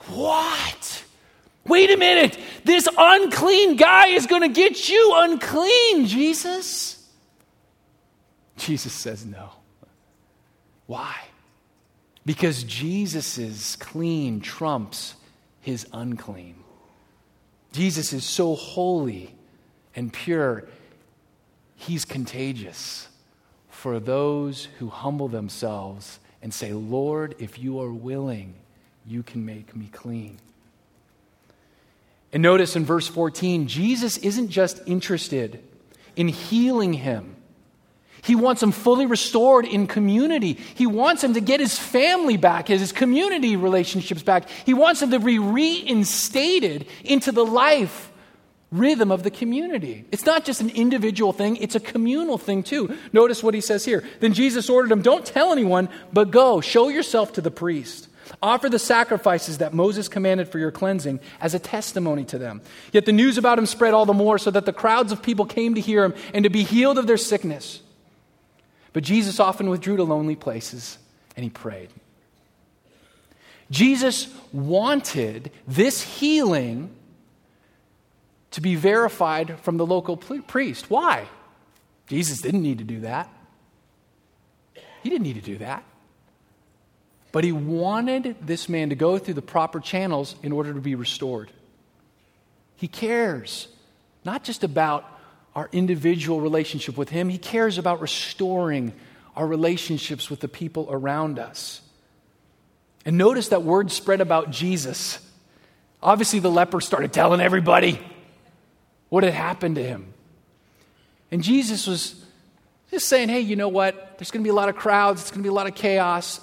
What? 0.07 1.03
Wait 1.65 1.91
a 1.91 1.97
minute. 1.97 2.37
This 2.63 2.87
unclean 2.97 3.75
guy 3.75 4.07
is 4.07 4.25
going 4.25 4.41
to 4.41 4.49
get 4.49 4.89
you 4.89 5.13
unclean, 5.15 6.07
Jesus. 6.07 7.07
Jesus 8.57 8.93
says 8.93 9.25
no. 9.25 9.49
Why? 10.87 11.15
Because 12.25 12.63
Jesus' 12.63 13.75
clean 13.75 14.41
trumps 14.41 15.15
his 15.61 15.87
unclean. 15.93 16.55
Jesus 17.71 18.11
is 18.11 18.25
so 18.25 18.55
holy 18.55 19.33
and 19.95 20.11
pure 20.11 20.67
He's 21.81 22.05
contagious 22.05 23.07
for 23.69 23.99
those 23.99 24.65
who 24.77 24.89
humble 24.89 25.27
themselves 25.27 26.19
and 26.39 26.53
say, 26.53 26.73
Lord, 26.73 27.33
if 27.39 27.57
you 27.57 27.81
are 27.81 27.91
willing, 27.91 28.53
you 29.07 29.23
can 29.23 29.47
make 29.47 29.75
me 29.75 29.89
clean. 29.91 30.37
And 32.31 32.43
notice 32.43 32.75
in 32.75 32.85
verse 32.85 33.07
14, 33.07 33.67
Jesus 33.67 34.17
isn't 34.17 34.49
just 34.49 34.79
interested 34.85 35.63
in 36.15 36.27
healing 36.27 36.93
him. 36.93 37.35
He 38.21 38.35
wants 38.35 38.61
him 38.61 38.71
fully 38.71 39.07
restored 39.07 39.65
in 39.65 39.87
community. 39.87 40.59
He 40.75 40.85
wants 40.85 41.23
him 41.23 41.33
to 41.33 41.41
get 41.41 41.59
his 41.59 41.79
family 41.79 42.37
back, 42.37 42.67
his 42.67 42.91
community 42.91 43.55
relationships 43.55 44.21
back. 44.21 44.47
He 44.67 44.75
wants 44.75 45.01
him 45.01 45.09
to 45.09 45.19
be 45.19 45.39
reinstated 45.39 46.85
into 47.03 47.31
the 47.31 47.43
life 47.43 48.10
rhythm 48.71 49.11
of 49.11 49.23
the 49.23 49.31
community. 49.31 50.05
It's 50.11 50.25
not 50.25 50.45
just 50.45 50.61
an 50.61 50.69
individual 50.69 51.33
thing, 51.33 51.57
it's 51.57 51.75
a 51.75 51.79
communal 51.79 52.37
thing 52.37 52.63
too. 52.63 52.97
Notice 53.11 53.43
what 53.43 53.53
he 53.53 53.61
says 53.61 53.83
here. 53.85 54.03
Then 54.19 54.33
Jesus 54.33 54.69
ordered 54.69 54.91
him, 54.91 55.01
Don't 55.01 55.25
tell 55.25 55.51
anyone, 55.51 55.89
but 56.13 56.31
go, 56.31 56.61
show 56.61 56.87
yourself 56.89 57.33
to 57.33 57.41
the 57.41 57.51
priest. 57.51 58.07
Offer 58.41 58.69
the 58.69 58.79
sacrifices 58.79 59.57
that 59.57 59.73
Moses 59.73 60.07
commanded 60.07 60.47
for 60.47 60.57
your 60.57 60.71
cleansing 60.71 61.19
as 61.41 61.53
a 61.53 61.59
testimony 61.59 62.23
to 62.25 62.37
them. 62.37 62.61
Yet 62.93 63.05
the 63.05 63.11
news 63.11 63.37
about 63.37 63.59
him 63.59 63.65
spread 63.65 63.93
all 63.93 64.05
the 64.05 64.13
more, 64.13 64.37
so 64.37 64.49
that 64.51 64.65
the 64.65 64.73
crowds 64.73 65.11
of 65.11 65.21
people 65.21 65.45
came 65.45 65.75
to 65.75 65.81
hear 65.81 66.03
him 66.03 66.13
and 66.33 66.43
to 66.43 66.49
be 66.49 66.63
healed 66.63 66.97
of 66.97 67.07
their 67.07 67.17
sickness. 67.17 67.81
But 68.93 69.03
Jesus 69.03 69.39
often 69.39 69.69
withdrew 69.69 69.97
to 69.97 70.03
lonely 70.03 70.35
places 70.35 70.97
and 71.35 71.43
he 71.43 71.49
prayed. 71.49 71.89
Jesus 73.69 74.33
wanted 74.51 75.49
this 75.65 76.01
healing 76.01 76.93
to 78.51 78.61
be 78.61 78.75
verified 78.75 79.59
from 79.61 79.77
the 79.77 79.85
local 79.85 80.17
priest. 80.17 80.89
Why? 80.89 81.27
Jesus 82.07 82.41
didn't 82.41 82.61
need 82.61 82.79
to 82.79 82.83
do 82.83 83.01
that. 83.01 83.29
He 85.03 85.09
didn't 85.09 85.23
need 85.23 85.35
to 85.35 85.41
do 85.41 85.57
that. 85.59 85.83
But 87.31 87.43
he 87.43 87.51
wanted 87.51 88.35
this 88.41 88.67
man 88.67 88.89
to 88.89 88.95
go 88.95 89.17
through 89.17 89.35
the 89.35 89.41
proper 89.41 89.79
channels 89.79 90.35
in 90.43 90.51
order 90.51 90.73
to 90.73 90.81
be 90.81 90.95
restored. 90.95 91.49
He 92.75 92.87
cares 92.87 93.67
not 94.25 94.43
just 94.43 94.63
about 94.63 95.05
our 95.55 95.69
individual 95.71 96.41
relationship 96.41 96.97
with 96.97 97.09
him, 97.09 97.29
he 97.29 97.37
cares 97.37 97.77
about 97.77 98.01
restoring 98.01 98.93
our 99.35 99.47
relationships 99.47 100.29
with 100.29 100.39
the 100.39 100.47
people 100.47 100.87
around 100.89 101.39
us. 101.39 101.81
And 103.05 103.17
notice 103.17 103.49
that 103.49 103.63
word 103.63 103.91
spread 103.91 104.21
about 104.21 104.51
Jesus. 104.51 105.19
Obviously, 106.03 106.39
the 106.39 106.51
leper 106.51 106.81
started 106.81 107.13
telling 107.13 107.41
everybody 107.41 107.99
what 109.11 109.23
had 109.23 109.33
happened 109.33 109.75
to 109.75 109.83
him. 109.83 110.11
And 111.29 111.43
Jesus 111.43 111.85
was 111.85 112.25
just 112.89 113.07
saying, 113.07 113.29
hey, 113.29 113.41
you 113.41 113.55
know 113.55 113.69
what? 113.69 114.17
There's 114.17 114.31
going 114.31 114.41
to 114.41 114.47
be 114.47 114.49
a 114.49 114.55
lot 114.55 114.69
of 114.69 114.75
crowds, 114.75 115.21
it's 115.21 115.29
going 115.29 115.43
to 115.43 115.47
be 115.47 115.49
a 115.49 115.53
lot 115.53 115.67
of 115.67 115.75
chaos 115.75 116.41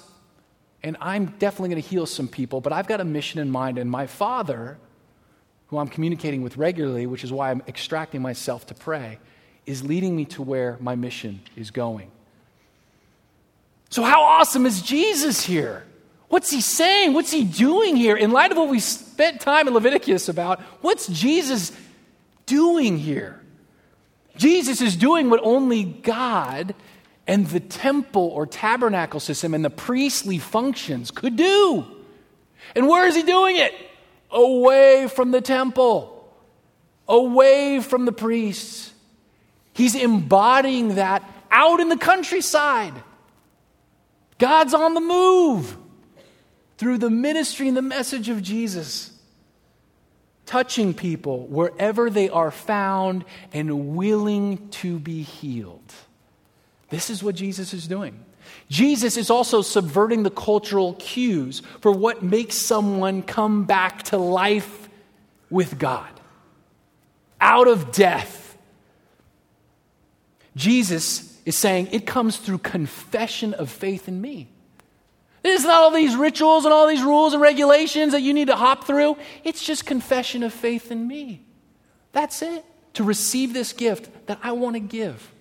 and 0.83 0.95
I'm 1.01 1.27
definitely 1.39 1.69
going 1.69 1.81
to 1.81 1.87
heal 1.87 2.05
some 2.05 2.27
people, 2.27 2.61
but 2.61 2.71
I've 2.71 2.87
got 2.87 3.01
a 3.01 3.05
mission 3.05 3.39
in 3.39 3.49
mind, 3.49 3.77
and 3.77 3.89
my 3.89 4.07
Father, 4.07 4.77
who 5.67 5.77
I'm 5.77 5.87
communicating 5.87 6.41
with 6.41 6.57
regularly, 6.57 7.05
which 7.05 7.23
is 7.23 7.31
why 7.31 7.51
I'm 7.51 7.61
extracting 7.67 8.21
myself 8.21 8.67
to 8.67 8.73
pray, 8.73 9.19
is 9.65 9.83
leading 9.83 10.15
me 10.15 10.25
to 10.25 10.41
where 10.41 10.77
my 10.79 10.95
mission 10.95 11.41
is 11.55 11.69
going. 11.71 12.09
So, 13.89 14.03
how 14.03 14.23
awesome 14.23 14.65
is 14.65 14.81
Jesus 14.81 15.43
here? 15.43 15.83
What's 16.29 16.51
he 16.51 16.61
saying? 16.61 17.13
What's 17.13 17.31
he 17.31 17.43
doing 17.43 17.95
here? 17.95 18.15
In 18.15 18.31
light 18.31 18.51
of 18.51 18.57
what 18.57 18.69
we 18.69 18.79
spent 18.79 19.41
time 19.41 19.67
in 19.67 19.73
Leviticus 19.73 20.29
about, 20.29 20.61
what's 20.81 21.07
Jesus 21.07 21.71
doing 22.49 22.97
here? 22.97 23.39
Jesus 24.35 24.81
is 24.81 24.95
doing 24.95 25.29
what 25.29 25.41
only 25.43 25.83
God 25.83 26.73
and 27.27 27.45
the 27.47 27.59
temple 27.59 28.23
or 28.33 28.47
tabernacle 28.47 29.19
system 29.19 29.53
and 29.53 29.63
the 29.63 29.69
priestly 29.69 30.39
functions 30.39 31.11
could 31.11 31.35
do. 31.35 31.85
And 32.75 32.87
where 32.87 33.07
is 33.07 33.15
he 33.15 33.23
doing 33.23 33.57
it? 33.57 33.73
Away 34.31 35.07
from 35.07 35.31
the 35.31 35.41
temple, 35.41 36.33
away 37.07 37.81
from 37.81 38.05
the 38.05 38.11
priests. 38.11 38.93
He's 39.73 39.95
embodying 39.95 40.95
that 40.95 41.23
out 41.51 41.79
in 41.79 41.89
the 41.89 41.97
countryside. 41.97 42.93
God's 44.39 44.73
on 44.73 44.93
the 44.93 45.01
move 45.01 45.77
through 46.77 46.97
the 46.97 47.09
ministry 47.09 47.67
and 47.67 47.75
the 47.75 47.81
message 47.81 48.29
of 48.29 48.41
Jesus, 48.41 49.18
touching 50.49 50.95
people 50.95 51.45
wherever 51.45 52.09
they 52.09 52.27
are 52.27 52.49
found 52.49 53.23
and 53.53 53.95
willing 53.95 54.67
to 54.69 54.97
be 54.97 55.21
healed. 55.21 55.93
This 56.89 57.11
is 57.11 57.21
what 57.21 57.35
Jesus 57.35 57.71
is 57.71 57.87
doing. 57.87 58.19
Jesus 58.67 59.15
is 59.15 59.29
also 59.29 59.61
subverting 59.61 60.23
the 60.23 60.31
cultural 60.31 60.95
cues 60.95 61.61
for 61.81 61.91
what 61.91 62.23
makes 62.23 62.55
someone 62.55 63.21
come 63.21 63.65
back 63.65 64.01
to 64.05 64.17
life 64.17 64.89
with 65.51 65.77
God, 65.77 66.09
out 67.39 67.67
of 67.67 67.91
death. 67.91 68.57
Jesus 70.55 71.39
is 71.45 71.55
saying 71.55 71.89
it 71.91 72.07
comes 72.07 72.37
through 72.37 72.57
confession 72.57 73.53
of 73.53 73.69
faith 73.69 74.07
in 74.07 74.19
me. 74.19 74.47
It's 75.43 75.63
not 75.63 75.83
all 75.83 75.91
these 75.91 76.15
rituals 76.15 76.65
and 76.65 76.73
all 76.73 76.87
these 76.87 77.01
rules 77.01 77.33
and 77.33 77.41
regulations 77.41 78.11
that 78.11 78.21
you 78.21 78.33
need 78.33 78.47
to 78.47 78.55
hop 78.55 78.85
through. 78.85 79.17
It's 79.43 79.63
just 79.63 79.85
confession 79.85 80.43
of 80.43 80.53
faith 80.53 80.91
in 80.91 81.07
me. 81.07 81.43
That's 82.11 82.41
it. 82.41 82.65
To 82.95 83.03
receive 83.03 83.53
this 83.53 83.71
gift 83.71 84.27
that 84.27 84.39
I 84.43 84.51
want 84.51 84.75
to 84.75 84.79
give 84.79 85.31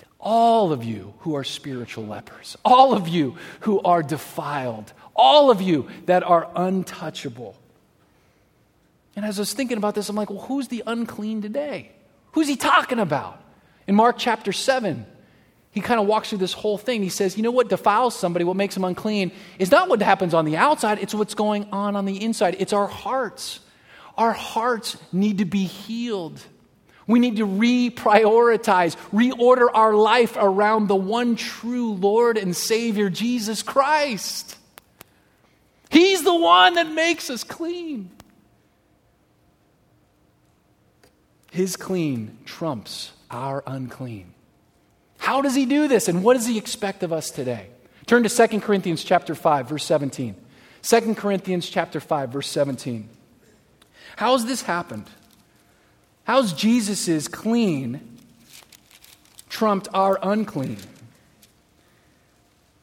To 0.00 0.06
all 0.20 0.72
of 0.72 0.84
you 0.84 1.14
who 1.20 1.36
are 1.36 1.44
spiritual 1.44 2.04
lepers, 2.04 2.56
all 2.64 2.92
of 2.92 3.08
you 3.08 3.36
who 3.60 3.80
are 3.80 4.02
defiled, 4.02 4.92
all 5.16 5.50
of 5.50 5.62
you 5.62 5.88
that 6.06 6.22
are 6.22 6.50
untouchable. 6.54 7.56
And 9.14 9.24
as 9.24 9.38
I 9.38 9.42
was 9.42 9.52
thinking 9.52 9.78
about 9.78 9.94
this, 9.94 10.08
I'm 10.08 10.16
like, 10.16 10.30
well, 10.30 10.40
who's 10.40 10.68
the 10.68 10.82
unclean 10.86 11.42
today? 11.42 11.92
Who's 12.32 12.48
he 12.48 12.56
talking 12.56 12.98
about? 12.98 13.40
In 13.86 13.94
Mark 13.94 14.16
chapter 14.18 14.52
7, 14.52 15.06
he 15.72 15.80
kind 15.80 15.98
of 15.98 16.06
walks 16.06 16.28
through 16.28 16.38
this 16.38 16.52
whole 16.52 16.76
thing. 16.76 17.02
He 17.02 17.08
says, 17.08 17.36
you 17.36 17.42
know 17.42 17.50
what 17.50 17.68
defiles 17.68 18.14
somebody, 18.14 18.44
what 18.44 18.56
makes 18.56 18.74
them 18.74 18.84
unclean, 18.84 19.32
is 19.58 19.70
not 19.70 19.88
what 19.88 20.02
happens 20.02 20.34
on 20.34 20.44
the 20.44 20.56
outside, 20.56 20.98
it's 21.00 21.14
what's 21.14 21.34
going 21.34 21.66
on 21.72 21.96
on 21.96 22.04
the 22.04 22.22
inside. 22.22 22.56
It's 22.58 22.74
our 22.74 22.86
hearts. 22.86 23.60
Our 24.18 24.32
hearts 24.32 24.98
need 25.12 25.38
to 25.38 25.46
be 25.46 25.64
healed. 25.64 26.42
We 27.06 27.18
need 27.18 27.36
to 27.36 27.46
reprioritize, 27.46 28.96
reorder 29.12 29.68
our 29.72 29.94
life 29.94 30.36
around 30.38 30.88
the 30.88 30.96
one 30.96 31.36
true 31.36 31.94
Lord 31.94 32.36
and 32.36 32.54
Savior, 32.54 33.08
Jesus 33.08 33.62
Christ. 33.62 34.58
He's 35.88 36.22
the 36.22 36.34
one 36.34 36.74
that 36.74 36.90
makes 36.90 37.30
us 37.30 37.44
clean. 37.44 38.10
His 41.50 41.76
clean 41.76 42.38
trumps 42.44 43.12
our 43.30 43.62
unclean. 43.66 44.31
How 45.22 45.40
does 45.40 45.54
he 45.54 45.66
do 45.66 45.86
this 45.86 46.08
and 46.08 46.24
what 46.24 46.34
does 46.34 46.46
he 46.46 46.58
expect 46.58 47.04
of 47.04 47.12
us 47.12 47.30
today? 47.30 47.68
Turn 48.06 48.24
to 48.24 48.28
2 48.28 48.58
Corinthians 48.58 49.04
chapter 49.04 49.36
5 49.36 49.68
verse 49.68 49.84
17. 49.84 50.34
2 50.82 51.14
Corinthians 51.14 51.68
chapter 51.70 52.00
5 52.00 52.30
verse 52.30 52.48
17. 52.48 53.08
How 54.16 54.32
has 54.32 54.46
this 54.46 54.62
happened? 54.62 55.08
How's 56.24 56.52
Jesus' 56.52 57.28
clean 57.28 58.18
trumped 59.48 59.86
our 59.94 60.18
unclean? 60.24 60.78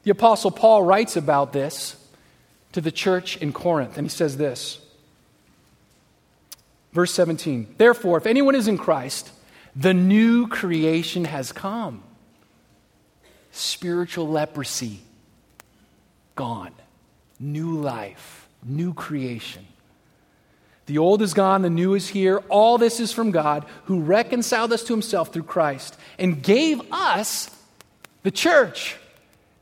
The 0.04 0.12
Apostle 0.12 0.52
Paul 0.52 0.84
writes 0.84 1.18
about 1.18 1.52
this 1.52 1.98
to 2.72 2.80
the 2.80 2.90
church 2.90 3.36
in 3.36 3.52
Corinth, 3.52 3.98
and 3.98 4.06
he 4.06 4.10
says 4.10 4.38
this. 4.38 4.80
Verse 6.94 7.14
17 7.14 7.76
Therefore, 7.78 8.18
if 8.18 8.26
anyone 8.26 8.56
is 8.56 8.70
in 8.70 8.78
Christ, 8.78 9.30
the 9.76 9.94
new 9.94 10.48
creation 10.48 11.26
has 11.26 11.52
come. 11.52 12.04
Spiritual 13.52 14.28
leprosy 14.28 15.02
gone. 16.36 16.72
New 17.40 17.80
life, 17.80 18.48
new 18.64 18.94
creation. 18.94 19.66
The 20.86 20.98
old 20.98 21.22
is 21.22 21.34
gone, 21.34 21.62
the 21.62 21.70
new 21.70 21.94
is 21.94 22.08
here. 22.08 22.40
All 22.50 22.78
this 22.78 23.00
is 23.00 23.12
from 23.12 23.32
God, 23.32 23.66
who 23.86 24.02
reconciled 24.02 24.74
us 24.74 24.84
to 24.86 24.94
himself 24.94 25.32
through 25.32 25.44
Christ 25.44 25.98
and 26.18 26.42
gave 26.42 26.82
us, 26.92 27.50
the 28.24 28.32
church, 28.32 28.98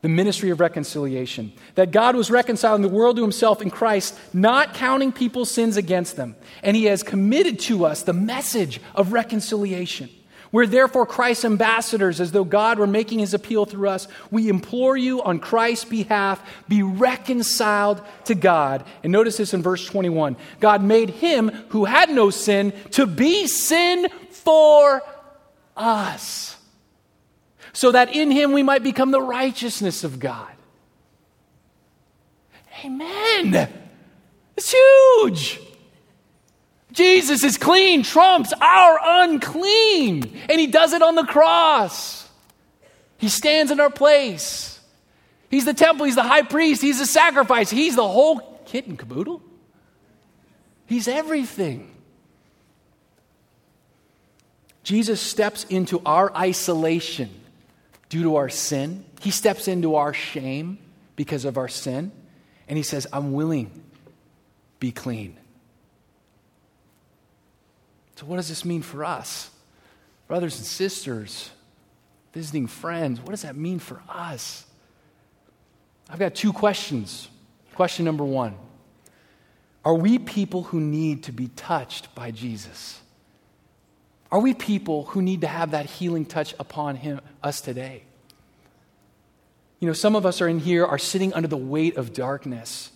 the 0.02 0.10
ministry 0.10 0.52
of 0.52 0.60
reconciliation. 0.60 1.52
That 1.76 1.92
God 1.92 2.16
was 2.16 2.32
reconciling 2.32 2.82
the 2.82 2.88
world 2.88 3.18
to 3.18 3.22
himself 3.24 3.62
in 3.62 3.70
Christ, 3.70 4.18
not 4.34 4.74
counting 4.74 5.12
people's 5.12 5.52
sins 5.52 5.76
against 5.76 6.16
them. 6.16 6.36
And 6.64 6.78
he 6.78 6.86
has 6.86 7.04
committed 7.04 7.60
to 7.62 7.86
us 7.86 8.04
the 8.04 8.14
message 8.14 8.80
of 8.96 9.12
reconciliation. 9.12 10.10
We're 10.58 10.66
therefore 10.66 11.06
Christ's 11.06 11.46
ambassadors, 11.46 12.20
as 12.20 12.32
though 12.32 12.44
God 12.44 12.80
were 12.80 12.88
making 12.88 13.20
his 13.20 13.36
appeal 13.36 13.66
through 13.66 13.90
us. 13.90 14.08
We 14.32 14.50
implore 14.50 14.98
you 14.98 15.22
on 15.22 15.38
Christ's 15.38 15.86
behalf, 15.86 16.42
be 16.68 16.82
reconciled 16.82 18.02
to 18.26 18.34
God. 18.34 18.84
And 19.04 19.12
notice 19.12 19.38
this 19.38 19.54
in 19.54 19.62
verse 19.62 19.86
21 19.86 20.36
God 20.60 20.82
made 20.82 21.12
him 21.12 21.50
who 21.70 21.86
had 21.86 22.10
no 22.10 22.32
sin 22.32 22.74
to 22.94 23.06
be 23.06 23.46
sin 23.46 24.08
for 24.32 25.04
us, 25.76 26.58
so 27.72 27.92
that 27.92 28.16
in 28.16 28.32
him 28.32 28.52
we 28.52 28.64
might 28.64 28.82
become 28.82 29.12
the 29.12 29.22
righteousness 29.22 30.04
of 30.04 30.20
God. 30.20 30.52
Amen. 32.84 33.70
It's 34.56 34.74
huge. 34.74 35.60
Jesus 36.98 37.44
is 37.44 37.60
clean, 37.60 38.02
trumps 38.02 38.52
our 38.60 39.00
unclean. 39.04 40.24
And 40.50 40.60
he 40.60 40.66
does 40.66 40.94
it 40.94 41.04
on 41.04 41.14
the 41.14 41.26
cross. 41.26 42.28
He 43.20 43.30
stands 43.30 43.72
in 43.72 43.80
our 43.80 43.92
place. 43.92 44.80
He's 45.50 45.66
the 45.66 45.76
temple, 45.76 46.08
he's 46.08 46.16
the 46.16 46.24
high 46.24 46.42
priest, 46.42 46.82
he's 46.82 46.98
the 46.98 47.06
sacrifice, 47.06 47.70
he's 47.70 47.96
the 47.96 48.08
whole 48.08 48.62
kit 48.66 48.88
and 48.88 48.98
caboodle. 48.98 49.44
He's 50.88 51.08
everything. 51.08 51.94
Jesus 54.84 55.22
steps 55.22 55.66
into 55.66 56.02
our 56.04 56.36
isolation 56.36 57.30
due 58.10 58.24
to 58.24 58.38
our 58.38 58.50
sin. 58.50 59.06
He 59.20 59.30
steps 59.30 59.68
into 59.68 59.96
our 59.96 60.14
shame 60.14 60.80
because 61.16 61.46
of 61.46 61.58
our 61.58 61.68
sin. 61.68 62.12
And 62.68 62.76
he 62.76 62.84
says, 62.84 63.06
I'm 63.14 63.34
willing, 63.34 63.70
to 63.70 63.82
be 64.80 64.92
clean. 64.92 65.38
So, 68.18 68.26
what 68.26 68.38
does 68.38 68.50
this 68.50 68.66
mean 68.66 68.82
for 68.82 69.06
us? 69.06 69.52
Brothers 70.28 70.58
and 70.58 70.66
sisters, 70.66 71.52
visiting 72.34 72.66
friends, 72.66 73.22
what 73.22 73.30
does 73.30 73.44
that 73.44 73.56
mean 73.56 73.78
for 73.78 74.02
us? 74.10 74.66
I've 76.10 76.18
got 76.18 76.34
two 76.34 76.52
questions. 76.52 77.30
Question 77.76 78.06
number 78.06 78.26
one 78.26 78.56
Are 79.86 79.94
we 79.94 80.18
people 80.18 80.64
who 80.64 80.80
need 80.80 81.24
to 81.24 81.32
be 81.32 81.50
touched 81.50 82.14
by 82.16 82.32
Jesus? 82.32 83.00
Are 84.32 84.40
we 84.40 84.56
people 84.56 85.06
who 85.06 85.22
need 85.22 85.42
to 85.42 85.48
have 85.48 85.72
that 85.72 85.86
healing 85.86 86.26
touch 86.26 86.56
upon 86.60 86.96
him, 86.96 87.22
us 87.44 87.62
today? 87.62 88.02
You 89.80 89.88
know, 89.88 89.94
some 89.94 90.16
of 90.16 90.26
us 90.26 90.42
are 90.42 90.48
in 90.48 90.60
here, 90.60 90.84
are 90.84 90.98
sitting 90.98 91.34
under 91.34 91.48
the 91.48 91.56
weight 91.56 91.98
of 91.98 92.14
darkness. 92.14 92.90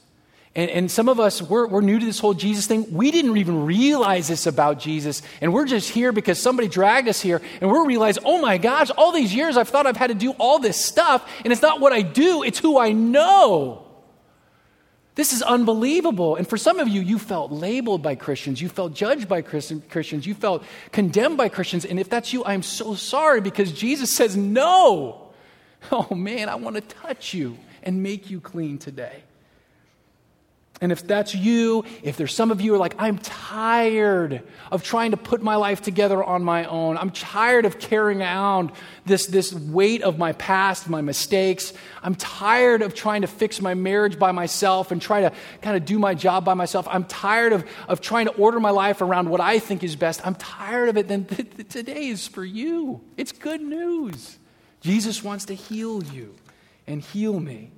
And, 0.53 0.69
and 0.69 0.91
some 0.91 1.07
of 1.07 1.19
us, 1.19 1.41
we're, 1.41 1.65
we're 1.65 1.81
new 1.81 1.97
to 1.97 2.05
this 2.05 2.19
whole 2.19 2.33
Jesus 2.33 2.67
thing. 2.67 2.91
We 2.91 3.09
didn't 3.09 3.37
even 3.37 3.65
realize 3.65 4.27
this 4.27 4.47
about 4.47 4.79
Jesus. 4.79 5.21
And 5.39 5.53
we're 5.53 5.65
just 5.65 5.89
here 5.89 6.11
because 6.11 6.41
somebody 6.41 6.67
dragged 6.67 7.07
us 7.07 7.21
here. 7.21 7.41
And 7.61 7.71
we're 7.71 7.85
realizing, 7.85 8.23
oh 8.25 8.41
my 8.41 8.57
gosh, 8.57 8.89
all 8.91 9.13
these 9.13 9.33
years 9.33 9.55
I've 9.55 9.69
thought 9.69 9.87
I've 9.87 9.95
had 9.95 10.07
to 10.07 10.13
do 10.13 10.31
all 10.31 10.59
this 10.59 10.83
stuff. 10.83 11.29
And 11.45 11.53
it's 11.53 11.61
not 11.61 11.79
what 11.79 11.93
I 11.93 12.01
do, 12.01 12.43
it's 12.43 12.59
who 12.59 12.77
I 12.77 12.91
know. 12.91 13.87
This 15.15 15.33
is 15.33 15.41
unbelievable. 15.41 16.35
And 16.35 16.47
for 16.47 16.57
some 16.57 16.79
of 16.79 16.87
you, 16.87 17.01
you 17.01 17.17
felt 17.19 17.51
labeled 17.51 18.01
by 18.01 18.15
Christians. 18.15 18.61
You 18.61 18.69
felt 18.69 18.93
judged 18.93 19.29
by 19.29 19.41
Christians. 19.41 20.25
You 20.25 20.33
felt 20.33 20.63
condemned 20.91 21.37
by 21.37 21.47
Christians. 21.49 21.85
And 21.85 21.99
if 21.99 22.09
that's 22.09 22.33
you, 22.33 22.43
I'm 22.43 22.63
so 22.63 22.95
sorry 22.95 23.39
because 23.39 23.71
Jesus 23.71 24.13
says 24.15 24.35
no. 24.35 25.17
Oh 25.91 26.13
man, 26.13 26.47
I 26.47 26.53
want 26.55 26.75
to 26.75 26.81
touch 26.81 27.33
you 27.33 27.57
and 27.81 28.03
make 28.03 28.29
you 28.29 28.39
clean 28.39 28.77
today. 28.77 29.23
And 30.81 30.91
if 30.91 31.05
that's 31.05 31.35
you, 31.35 31.85
if 32.01 32.17
there's 32.17 32.33
some 32.33 32.49
of 32.49 32.59
you 32.59 32.71
who 32.71 32.75
are 32.75 32.79
like, 32.79 32.95
I'm 32.97 33.19
tired 33.19 34.41
of 34.71 34.83
trying 34.83 35.11
to 35.11 35.17
put 35.17 35.43
my 35.43 35.55
life 35.55 35.83
together 35.83 36.23
on 36.23 36.43
my 36.43 36.65
own. 36.65 36.97
I'm 36.97 37.11
tired 37.11 37.65
of 37.65 37.77
carrying 37.77 38.19
around 38.19 38.71
this, 39.05 39.27
this 39.27 39.53
weight 39.53 40.01
of 40.01 40.17
my 40.17 40.33
past, 40.33 40.89
my 40.89 41.01
mistakes. 41.01 41.71
I'm 42.01 42.15
tired 42.15 42.81
of 42.81 42.95
trying 42.95 43.21
to 43.21 43.27
fix 43.27 43.61
my 43.61 43.75
marriage 43.75 44.17
by 44.17 44.31
myself 44.31 44.91
and 44.91 44.99
try 44.99 45.21
to 45.21 45.31
kind 45.61 45.77
of 45.77 45.85
do 45.85 45.99
my 45.99 46.15
job 46.15 46.45
by 46.45 46.55
myself. 46.55 46.87
I'm 46.89 47.03
tired 47.03 47.53
of, 47.53 47.63
of 47.87 48.01
trying 48.01 48.25
to 48.25 48.33
order 48.33 48.59
my 48.59 48.71
life 48.71 49.01
around 49.01 49.29
what 49.29 49.39
I 49.39 49.59
think 49.59 49.83
is 49.83 49.95
best. 49.95 50.25
I'm 50.25 50.35
tired 50.35 50.89
of 50.89 50.97
it. 50.97 51.07
Then 51.07 51.25
th- 51.25 51.47
th- 51.57 51.69
today 51.69 52.07
is 52.07 52.27
for 52.27 52.43
you. 52.43 53.01
It's 53.17 53.31
good 53.31 53.61
news. 53.61 54.39
Jesus 54.81 55.23
wants 55.23 55.45
to 55.45 55.53
heal 55.53 56.03
you 56.05 56.33
and 56.87 57.03
heal 57.03 57.39
me. 57.39 57.71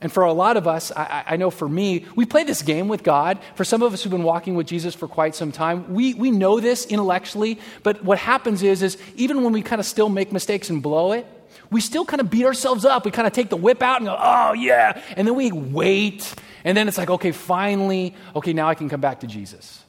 And 0.00 0.12
for 0.12 0.22
a 0.22 0.32
lot 0.32 0.56
of 0.56 0.68
us, 0.68 0.92
I, 0.94 1.24
I, 1.26 1.36
know 1.36 1.50
for 1.50 1.68
me, 1.68 2.06
we 2.14 2.24
play 2.24 2.44
this 2.44 2.62
game 2.62 2.86
with 2.86 3.02
God. 3.02 3.40
For 3.56 3.64
some 3.64 3.82
of 3.82 3.92
us 3.92 4.02
who've 4.02 4.12
been 4.12 4.22
walking 4.22 4.54
with 4.54 4.68
Jesus 4.68 4.94
for 4.94 5.08
quite 5.08 5.34
some 5.34 5.50
time, 5.50 5.92
we, 5.92 6.14
we 6.14 6.30
know 6.30 6.60
this 6.60 6.86
intellectually, 6.86 7.58
but 7.82 8.04
what 8.04 8.18
happens 8.18 8.62
is, 8.62 8.82
is 8.82 8.96
even 9.16 9.42
when 9.42 9.52
we 9.52 9.60
kind 9.60 9.80
of 9.80 9.86
still 9.86 10.08
make 10.08 10.32
mistakes 10.32 10.70
and 10.70 10.80
blow 10.80 11.12
it, 11.12 11.26
we 11.70 11.80
still 11.80 12.04
kind 12.04 12.20
of 12.20 12.30
beat 12.30 12.44
ourselves 12.44 12.84
up. 12.84 13.04
We 13.04 13.10
kind 13.10 13.26
of 13.26 13.32
take 13.32 13.48
the 13.48 13.56
whip 13.56 13.82
out 13.82 13.96
and 13.96 14.06
go, 14.06 14.16
oh, 14.18 14.52
yeah. 14.52 15.02
And 15.16 15.26
then 15.26 15.34
we 15.34 15.50
wait. 15.50 16.32
And 16.64 16.76
then 16.76 16.86
it's 16.86 16.96
like, 16.96 17.10
okay, 17.10 17.32
finally, 17.32 18.14
okay, 18.36 18.52
now 18.52 18.68
I 18.68 18.74
can 18.74 18.88
come 18.88 19.00
back 19.00 19.20
to 19.20 19.26
Jesus. 19.26 19.84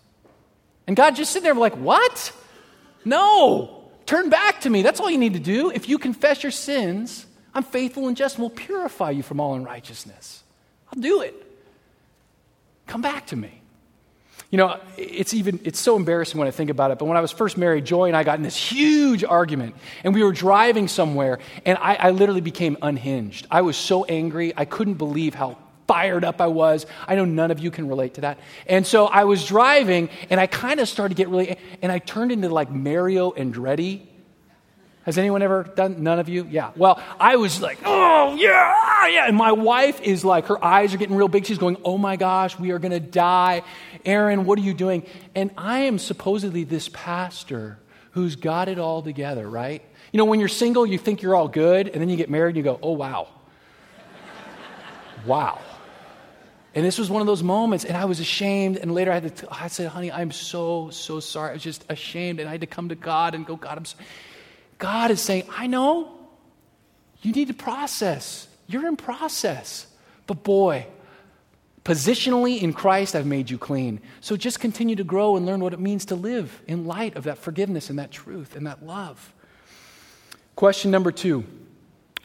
And 0.88 0.96
God 0.96 1.16
just 1.16 1.32
sitting 1.32 1.44
there 1.44 1.54
like, 1.54 1.78
what? 1.78 2.34
No. 3.06 3.92
Turn 4.08 4.30
back 4.30 4.62
to 4.62 4.70
me. 4.72 4.82
That's 4.82 5.00
all 5.00 5.10
you 5.10 5.20
need 5.20 5.34
to 5.34 5.40
do. 5.40 5.70
If 5.70 5.88
you 5.88 6.00
confess 6.00 6.42
your 6.42 6.52
sins, 6.52 7.28
I'm 7.54 7.64
faithful 7.64 8.08
and 8.08 8.16
just 8.16 8.36
and 8.36 8.44
will 8.44 8.50
purify 8.50 9.12
you 9.12 9.24
from 9.24 9.40
all 9.40 9.56
unrighteousness. 9.56 10.44
I'll 10.92 11.02
do 11.02 11.22
it. 11.22 11.36
Come 12.88 13.02
back 13.02 13.28
to 13.28 13.36
me. 13.36 13.62
You 14.52 14.58
know, 14.58 14.80
it's 14.98 15.36
even 15.36 15.60
it's 15.64 15.80
so 15.80 15.96
embarrassing 15.96 16.40
when 16.40 16.48
I 16.48 16.52
think 16.52 16.72
about 16.72 16.90
it. 16.90 16.98
But 16.98 17.06
when 17.06 17.18
I 17.18 17.22
was 17.22 17.32
first 17.32 17.56
married, 17.56 17.86
Joy 17.86 18.08
and 18.08 18.18
I 18.18 18.24
got 18.24 18.38
in 18.38 18.44
this 18.44 18.58
huge 18.58 19.24
argument, 19.24 19.76
and 20.04 20.16
we 20.16 20.24
were 20.24 20.32
driving 20.32 20.88
somewhere, 20.88 21.38
and 21.66 21.78
I, 21.80 21.96
I 21.96 22.10
literally 22.12 22.42
became 22.42 22.76
unhinged. 22.82 23.46
I 23.52 23.62
was 23.62 23.78
so 23.78 24.06
angry, 24.06 24.54
I 24.58 24.66
couldn't 24.66 24.96
believe 24.96 25.36
how 25.36 25.58
fired 25.88 26.24
up 26.24 26.42
I 26.42 26.48
was. 26.48 26.88
I 27.08 27.16
know 27.16 27.26
none 27.26 27.52
of 27.52 27.60
you 27.60 27.70
can 27.70 27.88
relate 27.88 28.16
to 28.16 28.22
that. 28.22 28.40
And 28.68 28.86
so 28.86 29.06
I 29.06 29.24
was 29.26 29.46
driving, 29.46 30.10
and 30.32 30.40
I 30.40 30.48
kind 30.48 30.80
of 30.80 30.88
started 30.88 31.16
to 31.16 31.18
get 31.18 31.30
really, 31.30 31.58
and 31.82 31.92
I 31.92 32.00
turned 32.00 32.32
into 32.32 32.50
like 32.50 32.72
Mario 32.72 33.32
Andretti 33.32 34.02
has 35.04 35.18
anyone 35.18 35.42
ever 35.42 35.64
done? 35.64 36.04
None 36.04 36.20
of 36.20 36.30
you? 36.30 36.46
Yeah. 36.50 36.72
Well, 36.76 37.02
I 37.20 37.38
was 37.38 37.62
like, 37.62 37.80
oh, 37.86 38.36
yeah, 38.36 38.74
ah, 38.76 39.08
yeah. 39.08 39.28
And 39.28 39.38
my 39.38 39.54
wife 39.54 40.02
is 40.02 40.26
like, 40.26 40.48
her 40.48 40.64
eyes 40.64 40.94
are 40.94 40.98
getting 40.98 41.16
real 41.16 41.30
big. 41.30 41.46
She's 41.46 41.58
going, 41.58 41.78
oh 41.86 41.98
my 41.98 42.18
gosh, 42.18 42.60
we 42.60 42.72
are 42.72 42.80
going 42.80 42.92
to 42.92 43.00
die. 43.00 43.64
Aaron, 44.06 44.46
what 44.46 44.60
are 44.60 44.62
you 44.62 44.74
doing? 44.74 45.06
And 45.36 45.52
I 45.58 45.80
am 45.80 46.00
supposedly 46.00 46.64
this 46.66 46.90
pastor 46.90 47.80
who's 48.12 48.36
got 48.36 48.68
it 48.68 48.78
all 48.78 49.02
together, 49.02 49.50
right? 49.50 49.82
You 50.12 50.18
know, 50.18 50.26
when 50.26 50.40
you're 50.40 50.50
single, 50.50 50.86
you 50.86 50.98
think 50.98 51.22
you're 51.22 51.36
all 51.36 51.48
good, 51.48 51.88
and 51.88 52.02
then 52.02 52.10
you 52.10 52.18
get 52.18 52.30
married 52.30 52.50
and 52.50 52.58
you 52.58 52.64
go, 52.64 52.80
oh, 52.82 52.92
wow. 52.92 53.30
wow. 55.26 55.60
And 56.76 56.86
this 56.86 57.00
was 57.00 57.10
one 57.10 57.22
of 57.22 57.28
those 57.28 57.42
moments, 57.42 57.86
and 57.86 57.96
I 57.96 58.06
was 58.06 58.20
ashamed. 58.20 58.78
And 58.78 58.94
later 58.94 59.12
I 59.12 59.20
had 59.20 59.36
to, 59.38 59.48
I 59.50 59.68
said, 59.68 59.88
honey, 59.88 60.12
I'm 60.12 60.32
so, 60.32 60.90
so 60.92 61.20
sorry. 61.20 61.52
I 61.52 61.54
was 61.54 61.64
just 61.64 61.86
ashamed. 61.90 62.40
And 62.40 62.50
I 62.50 62.52
had 62.52 62.62
to 62.62 62.68
come 62.68 62.90
to 62.90 62.96
God 62.96 63.34
and 63.34 63.46
go, 63.46 63.56
God, 63.56 63.78
I'm 63.78 63.86
sorry. 63.86 64.06
God 64.80 65.12
is 65.12 65.22
saying, 65.22 65.44
I 65.56 65.68
know 65.68 66.18
you 67.22 67.34
need 67.34 67.50
to 67.50 67.54
process. 67.54 68.48
You're 68.66 68.88
in 68.88 68.96
process. 68.96 69.86
But 70.26 70.44
boy, 70.44 70.88
positionally 71.84 72.62
in 72.62 72.74
Christ, 72.74 73.16
I've 73.16 73.26
made 73.26 73.50
you 73.50 73.58
clean. 73.58 74.00
So 74.22 74.38
just 74.38 74.60
continue 74.60 74.96
to 74.96 75.04
grow 75.04 75.36
and 75.36 75.46
learn 75.46 75.60
what 75.60 75.74
it 75.74 75.80
means 75.80 76.06
to 76.06 76.16
live 76.16 76.62
in 76.68 76.86
light 76.86 77.16
of 77.18 77.26
that 77.26 77.38
forgiveness 77.38 77.90
and 77.90 78.00
that 78.00 78.10
truth 78.10 78.56
and 78.56 78.66
that 78.68 78.86
love. 78.86 79.34
Question 80.56 80.92
number 80.92 81.12
two 81.12 81.44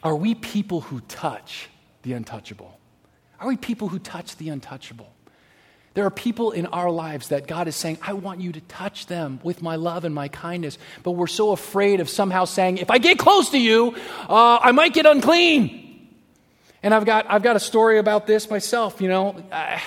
Are 0.01 0.15
we 0.15 0.33
people 0.33 0.81
who 0.81 1.01
touch 1.01 1.69
the 2.03 2.13
untouchable? 2.13 2.79
Are 3.39 3.47
we 3.47 3.57
people 3.57 3.89
who 3.89 3.99
touch 3.99 4.37
the 4.37 4.49
untouchable? 4.49 5.14
There 5.95 6.05
are 6.05 6.11
people 6.11 6.51
in 6.51 6.65
our 6.67 6.91
lives 6.91 7.29
that 7.29 7.47
God 7.47 7.69
is 7.69 7.75
saying, 7.75 7.99
I 8.01 8.13
want 8.13 8.41
you 8.41 8.51
to 8.51 8.61
touch 8.61 9.07
them 9.07 9.39
with 9.43 9.61
my 9.61 9.77
love 9.77 10.03
and 10.03 10.13
my 10.13 10.27
kindness. 10.27 10.77
But 11.03 11.11
we're 11.11 11.27
so 11.27 11.51
afraid 11.51 12.01
of 12.01 12.09
somehow 12.09 12.43
saying, 12.43 12.79
if 12.79 12.91
I 12.91 12.97
get 12.97 13.17
close 13.17 13.51
to 13.51 13.57
you, 13.57 13.95
uh, 14.27 14.59
I 14.61 14.73
might 14.73 14.93
get 14.93 15.05
unclean. 15.05 16.09
And 16.83 16.93
I've 16.93 17.05
got, 17.05 17.25
I've 17.29 17.43
got 17.43 17.55
a 17.55 17.61
story 17.61 17.97
about 17.97 18.27
this 18.27 18.49
myself. 18.49 18.99
You 18.99 19.07
know, 19.07 19.41
I, 19.53 19.81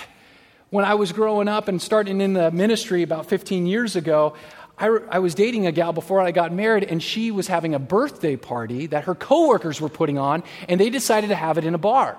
when 0.71 0.87
I 0.87 0.94
was 0.94 1.12
growing 1.12 1.47
up 1.47 1.68
and 1.68 1.81
starting 1.81 2.23
in 2.23 2.33
the 2.33 2.51
ministry 2.51 3.03
about 3.03 3.27
15 3.27 3.66
years 3.66 3.94
ago, 3.94 4.35
I, 4.79 4.87
I, 5.11 5.18
was 5.18 5.35
dating 5.35 5.66
a 5.66 5.73
gal 5.73 5.92
before 5.92 6.23
I 6.23 6.31
got 6.31 6.53
married, 6.53 6.85
and 6.85 7.03
she 7.03 7.31
was 7.33 7.49
having 7.49 7.75
a 7.75 7.79
birthday 7.79 8.37
party 8.37 8.87
that 8.87 9.05
her 9.05 9.14
coworkers 9.14 9.81
were 9.81 9.88
putting 9.88 10.16
on, 10.16 10.42
and 10.68 10.81
they 10.81 10.88
decided 10.88 11.29
to 11.29 11.35
have 11.35 11.59
it 11.59 11.64
in 11.64 11.75
a 11.75 11.79
bar. 11.79 12.16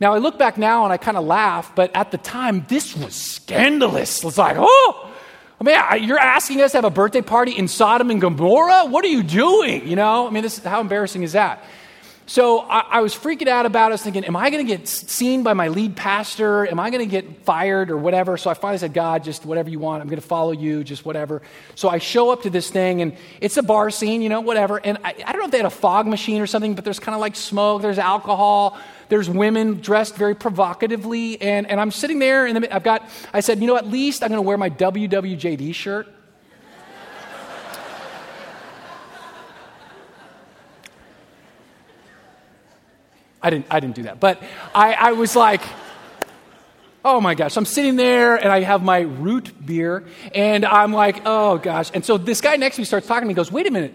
Now, 0.00 0.14
I 0.14 0.18
look 0.18 0.38
back 0.38 0.58
now 0.58 0.84
and 0.84 0.92
I 0.92 0.96
kind 0.96 1.16
of 1.16 1.24
laugh, 1.24 1.72
but 1.74 1.94
at 1.94 2.10
the 2.10 2.18
time, 2.18 2.64
this 2.68 2.96
was 2.96 3.14
scandalous. 3.14 4.24
It's 4.24 4.38
like, 4.38 4.56
oh, 4.58 5.10
I 5.60 5.64
mean, 5.64 6.08
you're 6.08 6.18
asking 6.18 6.60
us 6.60 6.72
to 6.72 6.78
have 6.78 6.84
a 6.84 6.90
birthday 6.90 7.22
party 7.22 7.52
in 7.52 7.68
Sodom 7.68 8.10
and 8.10 8.20
Gomorrah? 8.20 8.86
What 8.86 9.04
are 9.04 9.08
you 9.08 9.22
doing? 9.22 9.86
You 9.86 9.96
know, 9.96 10.26
I 10.26 10.30
mean, 10.30 10.42
this, 10.42 10.58
how 10.58 10.80
embarrassing 10.80 11.22
is 11.22 11.32
that? 11.32 11.64
So 12.26 12.60
I, 12.60 12.80
I 12.88 13.00
was 13.00 13.14
freaking 13.14 13.48
out 13.48 13.66
about 13.66 13.86
it. 13.86 13.88
I 13.88 13.94
was 13.94 14.02
thinking, 14.02 14.24
am 14.24 14.34
I 14.34 14.48
going 14.48 14.66
to 14.66 14.76
get 14.76 14.88
seen 14.88 15.42
by 15.42 15.52
my 15.52 15.68
lead 15.68 15.94
pastor? 15.94 16.66
Am 16.66 16.80
I 16.80 16.88
going 16.88 17.06
to 17.06 17.10
get 17.10 17.44
fired 17.44 17.90
or 17.90 17.98
whatever? 17.98 18.38
So 18.38 18.48
I 18.48 18.54
finally 18.54 18.78
said, 18.78 18.94
God, 18.94 19.24
just 19.24 19.44
whatever 19.44 19.68
you 19.68 19.78
want. 19.78 20.00
I'm 20.00 20.08
going 20.08 20.20
to 20.20 20.26
follow 20.26 20.52
you, 20.52 20.84
just 20.84 21.04
whatever. 21.04 21.42
So 21.74 21.90
I 21.90 21.98
show 21.98 22.30
up 22.30 22.42
to 22.42 22.50
this 22.50 22.70
thing, 22.70 23.02
and 23.02 23.14
it's 23.42 23.58
a 23.58 23.62
bar 23.62 23.90
scene, 23.90 24.22
you 24.22 24.30
know, 24.30 24.40
whatever. 24.40 24.78
And 24.78 24.98
I, 25.04 25.14
I 25.26 25.32
don't 25.32 25.40
know 25.40 25.44
if 25.46 25.50
they 25.50 25.58
had 25.58 25.66
a 25.66 25.70
fog 25.70 26.06
machine 26.06 26.40
or 26.40 26.46
something, 26.46 26.74
but 26.74 26.84
there's 26.84 27.00
kind 27.00 27.14
of 27.14 27.20
like 27.20 27.36
smoke, 27.36 27.82
there's 27.82 27.98
alcohol. 27.98 28.78
There's 29.10 29.28
women 29.28 29.80
dressed 29.82 30.16
very 30.16 30.34
provocatively, 30.34 31.40
and, 31.42 31.68
and 31.68 31.78
I'm 31.78 31.90
sitting 31.90 32.20
there, 32.20 32.46
and 32.46 32.66
I've 32.66 32.82
got, 32.82 33.06
I 33.34 33.40
said, 33.40 33.60
you 33.60 33.66
know, 33.66 33.76
at 33.76 33.86
least 33.86 34.22
I'm 34.22 34.30
going 34.30 34.38
to 34.38 34.42
wear 34.42 34.56
my 34.56 34.70
WWJD 34.70 35.74
shirt. 35.74 36.13
I 43.44 43.50
didn't, 43.50 43.66
I 43.70 43.78
didn't 43.78 43.94
do 43.94 44.02
that, 44.04 44.18
but 44.18 44.42
I, 44.74 44.94
I 44.94 45.12
was 45.12 45.36
like, 45.36 45.60
Oh 47.06 47.20
my 47.20 47.34
gosh. 47.34 47.58
I'm 47.58 47.66
sitting 47.66 47.96
there 47.96 48.34
and 48.36 48.50
I 48.50 48.62
have 48.62 48.82
my 48.82 49.00
root 49.00 49.52
beer 49.64 50.06
and 50.34 50.64
I'm 50.64 50.90
like, 50.90 51.20
oh 51.26 51.58
gosh. 51.58 51.90
And 51.92 52.02
so 52.02 52.16
this 52.16 52.40
guy 52.40 52.56
next 52.56 52.76
to 52.76 52.80
me 52.80 52.86
starts 52.86 53.06
talking 53.06 53.24
to 53.24 53.26
me. 53.26 53.32
He 53.32 53.36
goes, 53.36 53.52
wait 53.52 53.66
a 53.66 53.70
minute. 53.70 53.92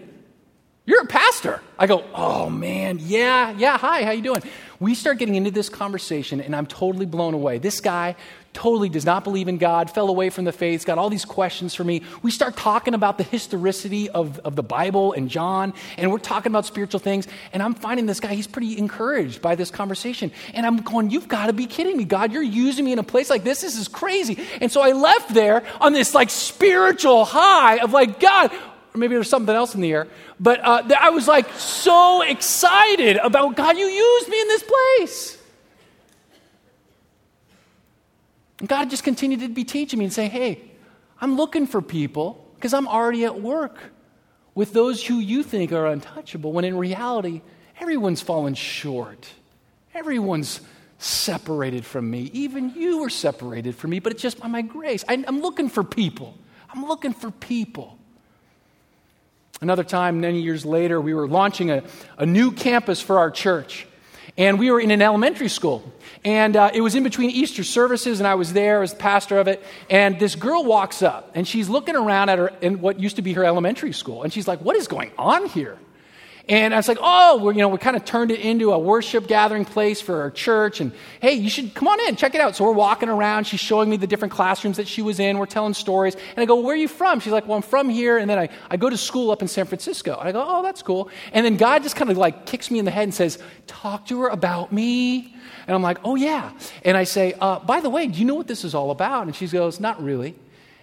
You're 0.86 1.02
a 1.02 1.06
pastor. 1.06 1.60
I 1.76 1.88
go, 1.88 2.04
oh 2.14 2.48
man, 2.48 2.98
yeah, 3.00 3.50
yeah, 3.50 3.78
hi, 3.78 4.04
how 4.04 4.12
you 4.12 4.22
doing? 4.22 4.42
We 4.78 4.94
start 4.94 5.18
getting 5.18 5.34
into 5.34 5.50
this 5.50 5.68
conversation 5.68 6.40
and 6.40 6.54
I'm 6.54 6.66
totally 6.66 7.04
blown 7.04 7.34
away. 7.34 7.58
This 7.58 7.80
guy 7.80 8.14
totally 8.52 8.88
does 8.88 9.04
not 9.04 9.24
believe 9.24 9.48
in 9.48 9.58
God, 9.58 9.90
fell 9.90 10.08
away 10.08 10.30
from 10.30 10.44
the 10.44 10.52
faith, 10.52 10.84
got 10.84 10.98
all 10.98 11.08
these 11.08 11.24
questions 11.24 11.74
for 11.74 11.84
me. 11.84 12.02
We 12.22 12.30
start 12.30 12.56
talking 12.56 12.94
about 12.94 13.16
the 13.16 13.24
historicity 13.24 14.10
of, 14.10 14.38
of 14.40 14.56
the 14.56 14.62
Bible 14.62 15.12
and 15.12 15.28
John, 15.28 15.72
and 15.96 16.10
we're 16.10 16.18
talking 16.18 16.50
about 16.50 16.66
spiritual 16.66 17.00
things. 17.00 17.28
And 17.52 17.62
I'm 17.62 17.74
finding 17.74 18.06
this 18.06 18.20
guy, 18.20 18.34
he's 18.34 18.46
pretty 18.46 18.76
encouraged 18.78 19.40
by 19.40 19.54
this 19.54 19.70
conversation. 19.70 20.32
And 20.52 20.66
I'm 20.66 20.78
going, 20.78 21.10
You've 21.10 21.28
got 21.28 21.46
to 21.46 21.52
be 21.52 21.66
kidding 21.66 21.96
me, 21.96 22.04
God. 22.04 22.32
You're 22.32 22.42
using 22.42 22.84
me 22.84 22.92
in 22.92 22.98
a 22.98 23.04
place 23.04 23.30
like 23.30 23.44
this. 23.44 23.60
This 23.62 23.76
is 23.76 23.88
crazy. 23.88 24.38
And 24.60 24.70
so 24.70 24.80
I 24.80 24.92
left 24.92 25.32
there 25.32 25.62
on 25.80 25.92
this 25.92 26.14
like 26.14 26.30
spiritual 26.30 27.24
high 27.24 27.78
of 27.78 27.92
like, 27.92 28.20
God, 28.20 28.52
or 28.94 28.98
maybe 28.98 29.14
there's 29.14 29.28
something 29.28 29.54
else 29.54 29.74
in 29.74 29.80
the 29.80 29.92
air. 29.92 30.08
But 30.38 30.60
uh, 30.60 30.82
I 30.98 31.10
was 31.10 31.28
like 31.28 31.52
so 31.54 32.22
excited 32.22 33.16
about 33.16 33.56
God, 33.56 33.76
you 33.76 33.86
used 33.86 34.28
me 34.28 34.40
in 34.40 34.48
this 34.48 34.62
place. 34.62 35.39
And 38.60 38.68
God 38.68 38.90
just 38.90 39.02
continued 39.02 39.40
to 39.40 39.48
be 39.48 39.64
teaching 39.64 39.98
me 39.98 40.04
and 40.04 40.14
say, 40.14 40.28
hey, 40.28 40.60
I'm 41.20 41.36
looking 41.36 41.66
for 41.66 41.82
people 41.82 42.46
because 42.54 42.72
I'm 42.72 42.86
already 42.86 43.24
at 43.24 43.40
work 43.40 43.78
with 44.54 44.72
those 44.72 45.04
who 45.04 45.18
you 45.18 45.42
think 45.42 45.72
are 45.72 45.86
untouchable, 45.86 46.52
when 46.52 46.64
in 46.64 46.76
reality, 46.76 47.40
everyone's 47.80 48.20
fallen 48.20 48.54
short. 48.54 49.28
Everyone's 49.94 50.60
separated 50.98 51.84
from 51.84 52.10
me. 52.10 52.30
Even 52.34 52.74
you 52.74 52.98
were 52.98 53.10
separated 53.10 53.74
from 53.74 53.90
me, 53.90 54.00
but 54.00 54.12
it's 54.12 54.22
just 54.22 54.38
by 54.38 54.48
my 54.48 54.62
grace. 54.62 55.04
I, 55.08 55.14
am 55.14 55.40
looking 55.40 55.68
for 55.68 55.82
people. 55.82 56.36
I'm 56.68 56.84
looking 56.84 57.14
for 57.14 57.30
people. 57.30 57.96
Another 59.62 59.84
time, 59.84 60.20
many 60.20 60.40
years 60.40 60.64
later, 60.64 61.00
we 61.00 61.14
were 61.14 61.28
launching 61.28 61.70
a, 61.70 61.82
a 62.18 62.26
new 62.26 62.52
campus 62.52 63.00
for 63.00 63.18
our 63.18 63.30
church. 63.30 63.86
And 64.36 64.58
we 64.58 64.70
were 64.70 64.80
in 64.80 64.90
an 64.90 65.02
elementary 65.02 65.48
school. 65.48 65.82
And 66.24 66.56
uh, 66.56 66.70
it 66.72 66.80
was 66.80 66.94
in 66.94 67.02
between 67.02 67.30
Easter 67.30 67.64
services, 67.64 68.20
and 68.20 68.26
I 68.26 68.34
was 68.34 68.52
there 68.52 68.82
as 68.82 68.94
pastor 68.94 69.38
of 69.38 69.48
it. 69.48 69.62
And 69.88 70.18
this 70.18 70.34
girl 70.34 70.64
walks 70.64 71.02
up, 71.02 71.30
and 71.34 71.46
she's 71.46 71.68
looking 71.68 71.96
around 71.96 72.28
at 72.28 72.38
her 72.38 72.48
in 72.60 72.80
what 72.80 73.00
used 73.00 73.16
to 73.16 73.22
be 73.22 73.32
her 73.34 73.44
elementary 73.44 73.92
school. 73.92 74.22
And 74.22 74.32
she's 74.32 74.46
like, 74.46 74.60
What 74.60 74.76
is 74.76 74.88
going 74.88 75.12
on 75.18 75.46
here? 75.48 75.78
And 76.50 76.74
I 76.74 76.78
was 76.78 76.88
like, 76.88 76.98
oh, 77.00 77.38
we're, 77.40 77.52
you 77.52 77.58
know, 77.58 77.68
we 77.68 77.78
kind 77.78 77.94
of 77.94 78.04
turned 78.04 78.32
it 78.32 78.40
into 78.40 78.72
a 78.72 78.78
worship 78.78 79.28
gathering 79.28 79.64
place 79.64 80.00
for 80.00 80.20
our 80.20 80.32
church. 80.32 80.80
And 80.80 80.90
hey, 81.20 81.34
you 81.34 81.48
should 81.48 81.76
come 81.76 81.86
on 81.86 82.00
in, 82.08 82.16
check 82.16 82.34
it 82.34 82.40
out. 82.40 82.56
So 82.56 82.64
we're 82.64 82.72
walking 82.72 83.08
around. 83.08 83.44
She's 83.44 83.60
showing 83.60 83.88
me 83.88 83.96
the 83.96 84.08
different 84.08 84.34
classrooms 84.34 84.76
that 84.76 84.88
she 84.88 85.00
was 85.00 85.20
in. 85.20 85.38
We're 85.38 85.46
telling 85.46 85.74
stories. 85.74 86.16
And 86.16 86.38
I 86.38 86.46
go, 86.46 86.56
where 86.56 86.74
are 86.74 86.76
you 86.76 86.88
from? 86.88 87.20
She's 87.20 87.32
like, 87.32 87.46
well, 87.46 87.54
I'm 87.54 87.62
from 87.62 87.88
here. 87.88 88.18
And 88.18 88.28
then 88.28 88.36
I, 88.36 88.48
I 88.68 88.76
go 88.76 88.90
to 88.90 88.96
school 88.96 89.30
up 89.30 89.42
in 89.42 89.46
San 89.46 89.64
Francisco. 89.66 90.18
And 90.18 90.28
I 90.28 90.32
go, 90.32 90.44
oh, 90.44 90.60
that's 90.60 90.82
cool. 90.82 91.08
And 91.32 91.46
then 91.46 91.56
God 91.56 91.84
just 91.84 91.94
kind 91.94 92.10
of 92.10 92.18
like 92.18 92.46
kicks 92.46 92.68
me 92.68 92.80
in 92.80 92.84
the 92.84 92.90
head 92.90 93.04
and 93.04 93.14
says, 93.14 93.38
talk 93.68 94.06
to 94.06 94.20
her 94.22 94.28
about 94.28 94.72
me. 94.72 95.32
And 95.68 95.76
I'm 95.76 95.82
like, 95.82 95.98
oh, 96.02 96.16
yeah. 96.16 96.50
And 96.84 96.96
I 96.96 97.04
say, 97.04 97.32
uh, 97.40 97.60
by 97.60 97.80
the 97.80 97.90
way, 97.90 98.08
do 98.08 98.18
you 98.18 98.24
know 98.24 98.34
what 98.34 98.48
this 98.48 98.64
is 98.64 98.74
all 98.74 98.90
about? 98.90 99.28
And 99.28 99.36
she 99.36 99.46
goes, 99.46 99.78
not 99.78 100.02
really. 100.02 100.34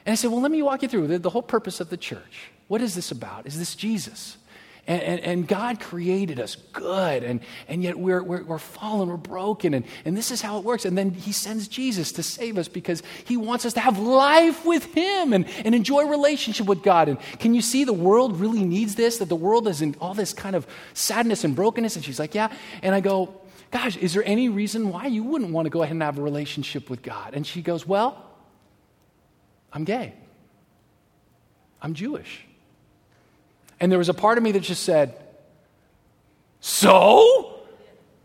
And 0.05 0.13
I 0.13 0.15
said, 0.15 0.31
well, 0.31 0.39
let 0.39 0.51
me 0.51 0.61
walk 0.61 0.81
you 0.81 0.87
through 0.87 1.07
the, 1.07 1.19
the 1.19 1.29
whole 1.29 1.41
purpose 1.41 1.81
of 1.81 1.89
the 1.89 1.97
church. 1.97 2.51
What 2.69 2.81
is 2.81 2.95
this 2.95 3.11
about? 3.11 3.45
Is 3.45 3.59
this 3.59 3.75
Jesus? 3.75 4.37
And, 4.87 5.03
and, 5.03 5.19
and, 5.19 5.47
God 5.47 5.81
created 5.81 6.39
us 6.39 6.55
good, 6.55 7.23
and, 7.23 7.41
and 7.67 7.83
yet 7.83 7.99
we're, 7.99 8.23
we're, 8.23 8.43
we're 8.43 8.57
fallen, 8.57 9.09
we're 9.09 9.17
broken, 9.17 9.73
and, 9.73 9.85
and 10.05 10.15
this 10.15 10.31
is 10.31 10.41
how 10.41 10.59
it 10.59 10.63
works. 10.63 10.85
And 10.85 10.97
then 10.97 11.11
He 11.11 11.33
sends 11.33 11.67
Jesus 11.67 12.13
to 12.13 12.23
save 12.23 12.57
us 12.57 12.69
because 12.69 13.03
He 13.25 13.35
wants 13.35 13.65
us 13.65 13.73
to 13.73 13.81
have 13.81 13.99
life 13.99 14.65
with 14.65 14.85
Him 14.93 15.33
and, 15.33 15.45
and 15.65 15.75
enjoy 15.75 16.05
relationship 16.05 16.67
with 16.67 16.83
God. 16.83 17.09
And 17.09 17.19
can 17.37 17.53
you 17.53 17.61
see 17.61 17.83
the 17.83 17.91
world 17.91 18.39
really 18.39 18.63
needs 18.63 18.95
this? 18.95 19.17
That 19.17 19.27
the 19.27 19.35
world 19.35 19.67
is 19.67 19.81
in 19.81 19.93
all 19.99 20.13
this 20.13 20.31
kind 20.31 20.55
of 20.55 20.65
sadness 20.93 21.43
and 21.43 21.53
brokenness? 21.53 21.97
And 21.97 22.05
she's 22.05 22.17
like, 22.19 22.33
Yeah. 22.33 22.47
And 22.81 22.95
I 22.95 23.01
go, 23.01 23.41
Gosh, 23.71 23.97
is 23.97 24.13
there 24.13 24.23
any 24.25 24.47
reason 24.47 24.87
why 24.87 25.07
you 25.07 25.21
wouldn't 25.23 25.51
want 25.51 25.65
to 25.65 25.69
go 25.69 25.81
ahead 25.81 25.91
and 25.91 26.01
have 26.01 26.17
a 26.17 26.21
relationship 26.21 26.89
with 26.89 27.01
God? 27.01 27.33
And 27.33 27.45
she 27.45 27.61
goes, 27.61 27.85
Well, 27.85 28.23
I'm 29.73 29.83
gay, 29.83 30.13
I'm 31.81 31.93
Jewish. 31.93 32.46
And 33.79 33.91
there 33.91 33.99
was 33.99 34.09
a 34.09 34.13
part 34.13 34.37
of 34.37 34.43
me 34.43 34.51
that 34.53 34.61
just 34.61 34.83
said, 34.83 35.15
So? 36.59 37.53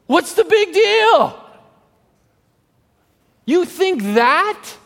What's 0.07 0.35
the 0.35 0.45
big 0.45 0.73
deal? 0.73 1.39
You 3.47 3.65
think 3.65 4.03
that 4.15 4.77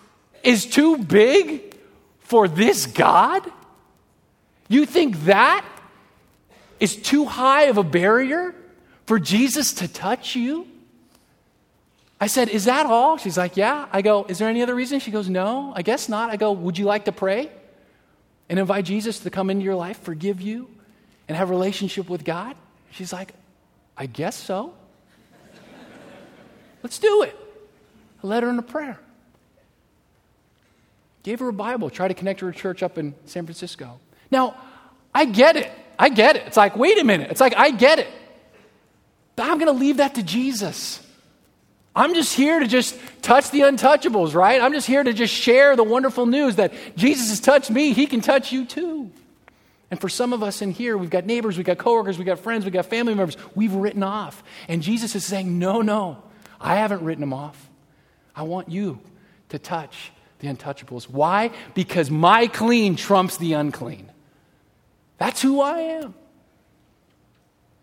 is 0.43 0.67
too 0.67 0.99
big 0.99 1.77
for 2.21 2.49
this 2.49 2.87
God? 2.87 3.43
You 4.69 4.87
think 4.87 5.25
that 5.25 5.65
is 6.81 6.97
too 6.97 7.25
high 7.25 7.65
of 7.65 7.79
a 7.79 7.83
barrier 7.83 8.55
for 9.07 9.19
Jesus 9.19 9.75
to 9.75 9.89
touch 9.89 10.37
you? 10.37 10.67
I 12.21 12.29
said, 12.29 12.49
Is 12.49 12.65
that 12.65 12.87
all? 12.87 13.19
She's 13.19 13.37
like, 13.37 13.57
Yeah. 13.57 13.87
I 13.93 14.03
go, 14.03 14.25
Is 14.29 14.39
there 14.39 14.49
any 14.49 14.63
other 14.63 14.75
reason? 14.75 15.01
She 15.01 15.11
goes, 15.11 15.29
No, 15.29 15.73
I 15.75 15.83
guess 15.83 16.09
not. 16.09 16.31
I 16.31 16.37
go, 16.37 16.53
Would 16.53 16.79
you 16.79 16.85
like 16.87 17.05
to 17.05 17.13
pray? 17.13 17.51
And 18.49 18.59
invite 18.59 18.85
Jesus 18.85 19.21
to 19.21 19.31
come 19.31 19.51
into 19.51 19.65
your 19.65 19.75
life, 19.75 20.01
forgive 20.03 20.41
you, 20.41 20.69
and 21.29 21.37
have 21.37 21.51
a 21.51 21.53
relationship 21.53 22.09
with 22.09 22.25
God? 22.25 22.57
She's 22.91 23.13
like, 23.13 23.35
I 23.97 24.07
guess 24.07 24.37
so. 24.37 24.75
Let's 26.83 26.99
do 26.99 27.23
it. 27.23 27.37
I 28.23 28.27
led 28.27 28.43
her 28.43 28.51
in 28.51 28.59
a 28.59 28.63
prayer. 28.63 28.99
Gave 31.23 31.41
her 31.41 31.49
a 31.49 31.53
Bible, 31.53 31.91
tried 31.91 32.09
to 32.09 32.15
connect 32.15 32.41
her 32.41 32.53
to 32.53 32.57
a 32.57 32.61
church 32.61 32.83
up 32.83 32.99
in 32.99 33.15
San 33.25 33.45
Francisco. 33.45 33.99
Now, 34.31 34.57
I 35.15 35.25
get 35.25 35.57
it. 35.57 35.71
I 35.99 36.09
get 36.09 36.37
it. 36.37 36.45
It's 36.47 36.57
like, 36.57 36.77
wait 36.77 36.99
a 36.99 37.05
minute. 37.05 37.31
It's 37.31 37.41
like, 37.41 37.57
I 37.57 37.71
get 37.71 37.99
it. 37.99 38.09
But 39.35 39.51
I'm 39.51 39.59
going 39.59 39.73
to 39.73 39.79
leave 39.79 39.97
that 39.97 40.15
to 40.15 40.23
Jesus. 40.23 41.06
I'm 41.97 42.13
just 42.13 42.35
here 42.35 42.61
to 42.61 42.67
just 42.67 42.99
touch 43.23 43.51
the 43.51 43.61
untouchables, 43.61 44.35
right? 44.35 44.61
I'm 44.61 44.75
just 44.75 44.87
here 44.87 45.03
to 45.03 45.15
just 45.15 45.33
share 45.33 45.75
the 45.77 45.83
wonderful 45.83 46.27
news 46.27 46.57
that 46.57 46.75
Jesus 46.95 47.31
has 47.31 47.41
touched 47.41 47.71
me, 47.71 47.95
he 47.95 48.07
can 48.07 48.21
touch 48.21 48.53
you 48.53 48.67
too. 48.67 49.11
And 49.91 49.99
for 49.99 50.11
some 50.11 50.35
of 50.35 50.43
us 50.43 50.61
in 50.61 50.73
here, 50.73 50.99
we've 50.99 51.11
got 51.11 51.25
neighbors, 51.25 51.57
we've 51.57 51.65
got 51.65 51.79
coworkers, 51.79 52.19
we've 52.19 52.27
got 52.27 52.41
friends, 52.41 52.65
we've 52.65 52.75
got 52.75 52.87
family 52.87 53.15
members, 53.15 53.39
we've 53.55 53.73
written 53.73 54.03
off. 54.03 54.45
And 54.69 54.83
Jesus 54.83 55.15
is 55.15 55.25
saying, 55.25 55.59
No, 55.59 55.81
no, 55.81 56.23
I 56.61 56.77
haven't 56.77 57.03
written 57.03 57.23
them 57.23 57.33
off. 57.33 57.71
I 58.35 58.43
want 58.43 58.69
you 58.69 59.01
to 59.49 59.59
touch 59.59 60.13
the 60.41 60.49
untouchables. 60.49 61.05
Why? 61.05 61.51
Because 61.73 62.11
my 62.11 62.47
clean 62.47 62.97
trumps 62.97 63.39
the 63.39 63.55
unclean. 63.55 64.13
That's 65.17 65.41
who 65.41 65.63
I 65.63 65.79
am. 65.79 66.15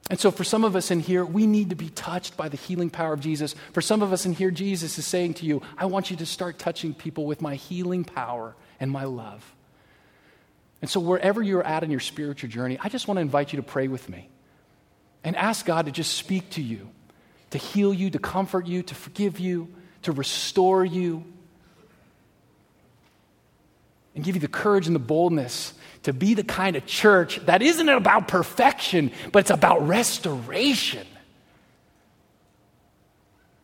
And 0.10 0.20
so, 0.20 0.32
for 0.32 0.44
some 0.44 0.64
of 0.64 0.76
us 0.76 0.92
in 0.92 1.00
here, 1.00 1.24
we 1.24 1.48
need 1.48 1.70
to 1.70 1.76
be 1.76 1.90
touched 1.90 2.36
by 2.36 2.50
the 2.50 2.58
healing 2.58 2.90
power 2.90 3.14
of 3.14 3.22
Jesus. 3.22 3.56
For 3.72 3.82
some 3.82 4.02
of 4.02 4.12
us 4.12 4.26
in 4.26 4.34
here, 4.34 4.52
Jesus 4.52 4.98
is 4.98 5.06
saying 5.06 5.36
to 5.36 5.46
you, 5.46 5.62
I 5.78 5.86
want 5.86 6.12
you 6.12 6.18
to 6.18 6.26
start 6.26 6.60
touching 6.60 6.94
people 6.94 7.26
with 7.26 7.42
my 7.42 7.56
healing 7.56 8.04
power 8.04 8.56
and 8.80 8.92
my 8.92 9.06
love. 9.06 9.56
And 10.82 10.90
so, 10.90 11.00
wherever 11.00 11.42
you're 11.42 11.64
at 11.64 11.84
in 11.84 11.92
your 11.92 12.02
spiritual 12.02 12.50
journey, 12.50 12.78
I 12.82 12.90
just 12.90 13.08
want 13.08 13.18
to 13.18 13.22
invite 13.22 13.54
you 13.54 13.58
to 13.58 13.64
pray 13.64 13.88
with 13.88 14.10
me 14.10 14.28
and 15.24 15.38
ask 15.38 15.66
God 15.66 15.86
to 15.86 15.92
just 15.92 16.14
speak 16.16 16.50
to 16.52 16.62
you, 16.62 16.90
to 17.52 17.58
heal 17.58 17.94
you, 17.94 18.10
to 18.10 18.20
comfort 18.20 18.68
you, 18.68 18.84
to 18.84 18.96
forgive 18.96 19.40
you, 19.40 19.74
to 20.02 20.12
restore 20.12 20.84
you, 20.84 21.24
and 24.16 24.24
give 24.24 24.36
you 24.36 24.42
the 24.42 24.50
courage 24.50 24.88
and 24.88 24.96
the 24.96 25.00
boldness 25.00 25.74
to 26.04 26.14
be 26.14 26.34
the 26.34 26.44
kind 26.44 26.76
of 26.76 26.86
church 26.86 27.38
that 27.46 27.62
isn't 27.62 27.90
about 27.90 28.28
perfection, 28.28 29.12
but 29.32 29.40
it's 29.40 29.50
about 29.50 29.88
restoration. 29.88 31.08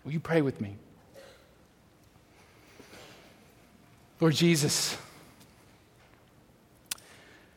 Will 0.03 0.13
you 0.13 0.19
pray 0.19 0.41
with 0.41 0.59
me? 0.59 0.75
Lord 4.19 4.33
Jesus, 4.33 4.97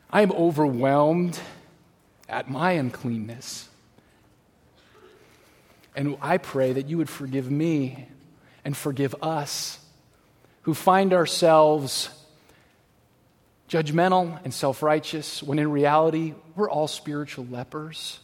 I 0.09 0.21
am 0.21 0.31
overwhelmed 0.31 1.39
at 2.29 2.49
my 2.49 2.71
uncleanness. 2.71 3.69
And 5.95 6.17
I 6.21 6.37
pray 6.37 6.73
that 6.73 6.87
you 6.87 6.97
would 6.97 7.09
forgive 7.09 7.49
me 7.51 8.07
and 8.63 8.75
forgive 8.75 9.15
us 9.21 9.79
who 10.63 10.73
find 10.73 11.13
ourselves 11.13 12.09
judgmental 13.73 14.39
and 14.43 14.53
self 14.53 14.83
righteous, 14.83 15.41
when 15.41 15.57
in 15.57 15.71
reality, 15.71 16.35
we're 16.55 16.69
all 16.69 16.87
spiritual 16.87 17.47
lepers. 17.49 18.19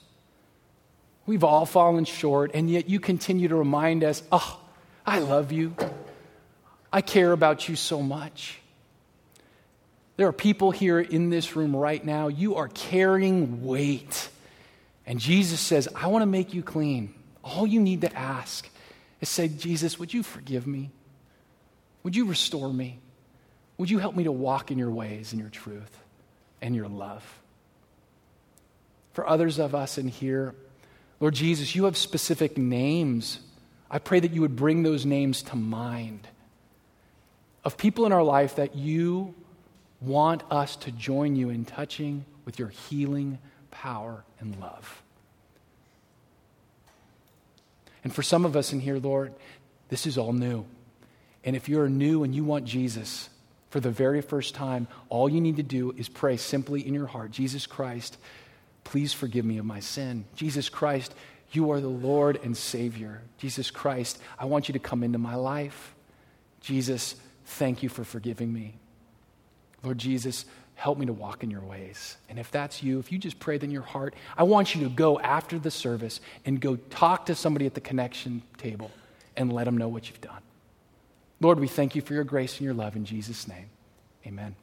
We've 1.25 1.43
all 1.43 1.65
fallen 1.65 2.05
short, 2.05 2.51
and 2.53 2.69
yet 2.69 2.87
you 2.87 2.99
continue 2.99 3.47
to 3.47 3.55
remind 3.55 4.03
us, 4.03 4.21
oh, 4.31 4.59
I 5.05 5.19
love 5.19 5.51
you. 5.51 5.75
I 6.93 7.01
care 7.01 7.31
about 7.31 7.67
you 7.67 7.75
so 7.75 8.01
much. 8.01 8.59
There 10.17 10.27
are 10.27 10.33
people 10.33 10.69
here 10.69 10.99
in 10.99 11.29
this 11.29 11.55
room 11.55 11.75
right 11.75 12.03
now, 12.03 12.27
you 12.27 12.55
are 12.55 12.67
carrying 12.67 13.65
weight. 13.65 14.29
And 15.07 15.19
Jesus 15.19 15.59
says, 15.59 15.87
I 15.95 16.07
want 16.07 16.21
to 16.21 16.27
make 16.27 16.53
you 16.53 16.61
clean. 16.61 17.15
All 17.43 17.65
you 17.65 17.79
need 17.79 18.01
to 18.01 18.15
ask 18.15 18.69
is 19.21 19.29
say, 19.29 19.47
Jesus, 19.47 19.97
would 19.97 20.13
you 20.13 20.21
forgive 20.21 20.67
me? 20.67 20.91
Would 22.03 22.15
you 22.15 22.25
restore 22.25 22.71
me? 22.71 22.99
Would 23.79 23.89
you 23.89 23.97
help 23.97 24.13
me 24.13 24.25
to 24.25 24.31
walk 24.31 24.71
in 24.71 24.77
your 24.77 24.91
ways 24.91 25.31
and 25.31 25.39
your 25.39 25.49
truth 25.49 26.03
and 26.61 26.75
your 26.75 26.89
love? 26.89 27.23
For 29.13 29.25
others 29.25 29.57
of 29.57 29.73
us 29.73 29.97
in 29.97 30.09
here, 30.09 30.53
Lord 31.21 31.33
Jesus, 31.33 31.73
you 31.75 31.85
have 31.85 31.95
specific 31.95 32.57
names. 32.57 33.39
I 33.89 33.99
pray 33.99 34.19
that 34.19 34.33
you 34.33 34.41
would 34.41 34.57
bring 34.57 34.83
those 34.83 35.05
names 35.05 35.41
to 35.43 35.55
mind 35.55 36.27
of 37.63 37.77
people 37.77 38.05
in 38.05 38.11
our 38.11 38.21
life 38.21 38.57
that 38.57 38.75
you 38.75 39.33
want 40.01 40.43
us 40.51 40.75
to 40.75 40.91
join 40.91 41.37
you 41.37 41.49
in 41.49 41.63
touching 41.63 42.25
with 42.43 42.59
your 42.59 42.69
healing 42.69 43.39
power 43.71 44.25
and 44.41 44.59
love. 44.59 45.01
And 48.03 48.13
for 48.13 48.23
some 48.23 48.43
of 48.43 48.57
us 48.57 48.73
in 48.73 48.81
here, 48.81 48.97
Lord, 48.97 49.33
this 49.87 50.05
is 50.05 50.17
all 50.17 50.33
new. 50.33 50.65
And 51.45 51.55
if 51.55 51.69
you're 51.69 51.87
new 51.87 52.25
and 52.25 52.35
you 52.35 52.43
want 52.43 52.65
Jesus 52.65 53.29
for 53.69 53.79
the 53.79 53.91
very 53.91 54.21
first 54.21 54.55
time, 54.55 54.87
all 55.09 55.29
you 55.29 55.41
need 55.41 55.57
to 55.57 55.63
do 55.63 55.93
is 55.95 56.09
pray 56.09 56.37
simply 56.37 56.85
in 56.85 56.93
your 56.93 57.07
heart 57.07 57.31
Jesus 57.31 57.67
Christ, 57.67 58.17
please 58.83 59.13
forgive 59.13 59.45
me 59.45 59.57
of 59.57 59.65
my 59.65 59.79
sin. 59.79 60.25
Jesus 60.35 60.69
Christ, 60.69 61.13
you 61.51 61.71
are 61.71 61.79
the 61.79 61.87
Lord 61.87 62.39
and 62.43 62.55
Savior. 62.55 63.21
Jesus 63.37 63.71
Christ, 63.71 64.19
I 64.37 64.45
want 64.45 64.67
you 64.67 64.73
to 64.73 64.79
come 64.79 65.03
into 65.03 65.17
my 65.17 65.35
life. 65.35 65.93
Jesus, 66.61 67.15
thank 67.45 67.83
you 67.83 67.89
for 67.89 68.03
forgiving 68.03 68.51
me. 68.51 68.75
Lord 69.83 69.97
Jesus, 69.97 70.45
help 70.75 70.97
me 70.97 71.05
to 71.05 71.13
walk 71.13 71.43
in 71.43 71.51
your 71.51 71.61
ways. 71.61 72.17
And 72.29 72.39
if 72.39 72.51
that's 72.51 72.81
you, 72.81 72.99
if 72.99 73.11
you 73.11 73.17
just 73.17 73.39
prayed 73.39 73.63
in 73.63 73.71
your 73.71 73.81
heart, 73.81 74.15
I 74.37 74.43
want 74.43 74.75
you 74.75 74.83
to 74.83 74.89
go 74.89 75.19
after 75.19 75.59
the 75.59 75.71
service 75.71 76.21
and 76.45 76.59
go 76.59 76.75
talk 76.75 77.25
to 77.27 77.35
somebody 77.35 77.65
at 77.65 77.73
the 77.73 77.81
connection 77.81 78.41
table 78.57 78.91
and 79.35 79.53
let 79.53 79.65
them 79.65 79.77
know 79.77 79.87
what 79.87 80.09
you've 80.09 80.21
done. 80.21 80.41
Lord, 81.41 81.59
we 81.59 81.67
thank 81.67 81.95
you 81.95 82.01
for 82.01 82.13
your 82.13 82.23
grace 82.23 82.53
and 82.57 82.65
your 82.65 82.73
love 82.73 82.95
in 82.95 83.05
Jesus' 83.05 83.47
name. 83.47 83.69
Amen. 84.25 84.55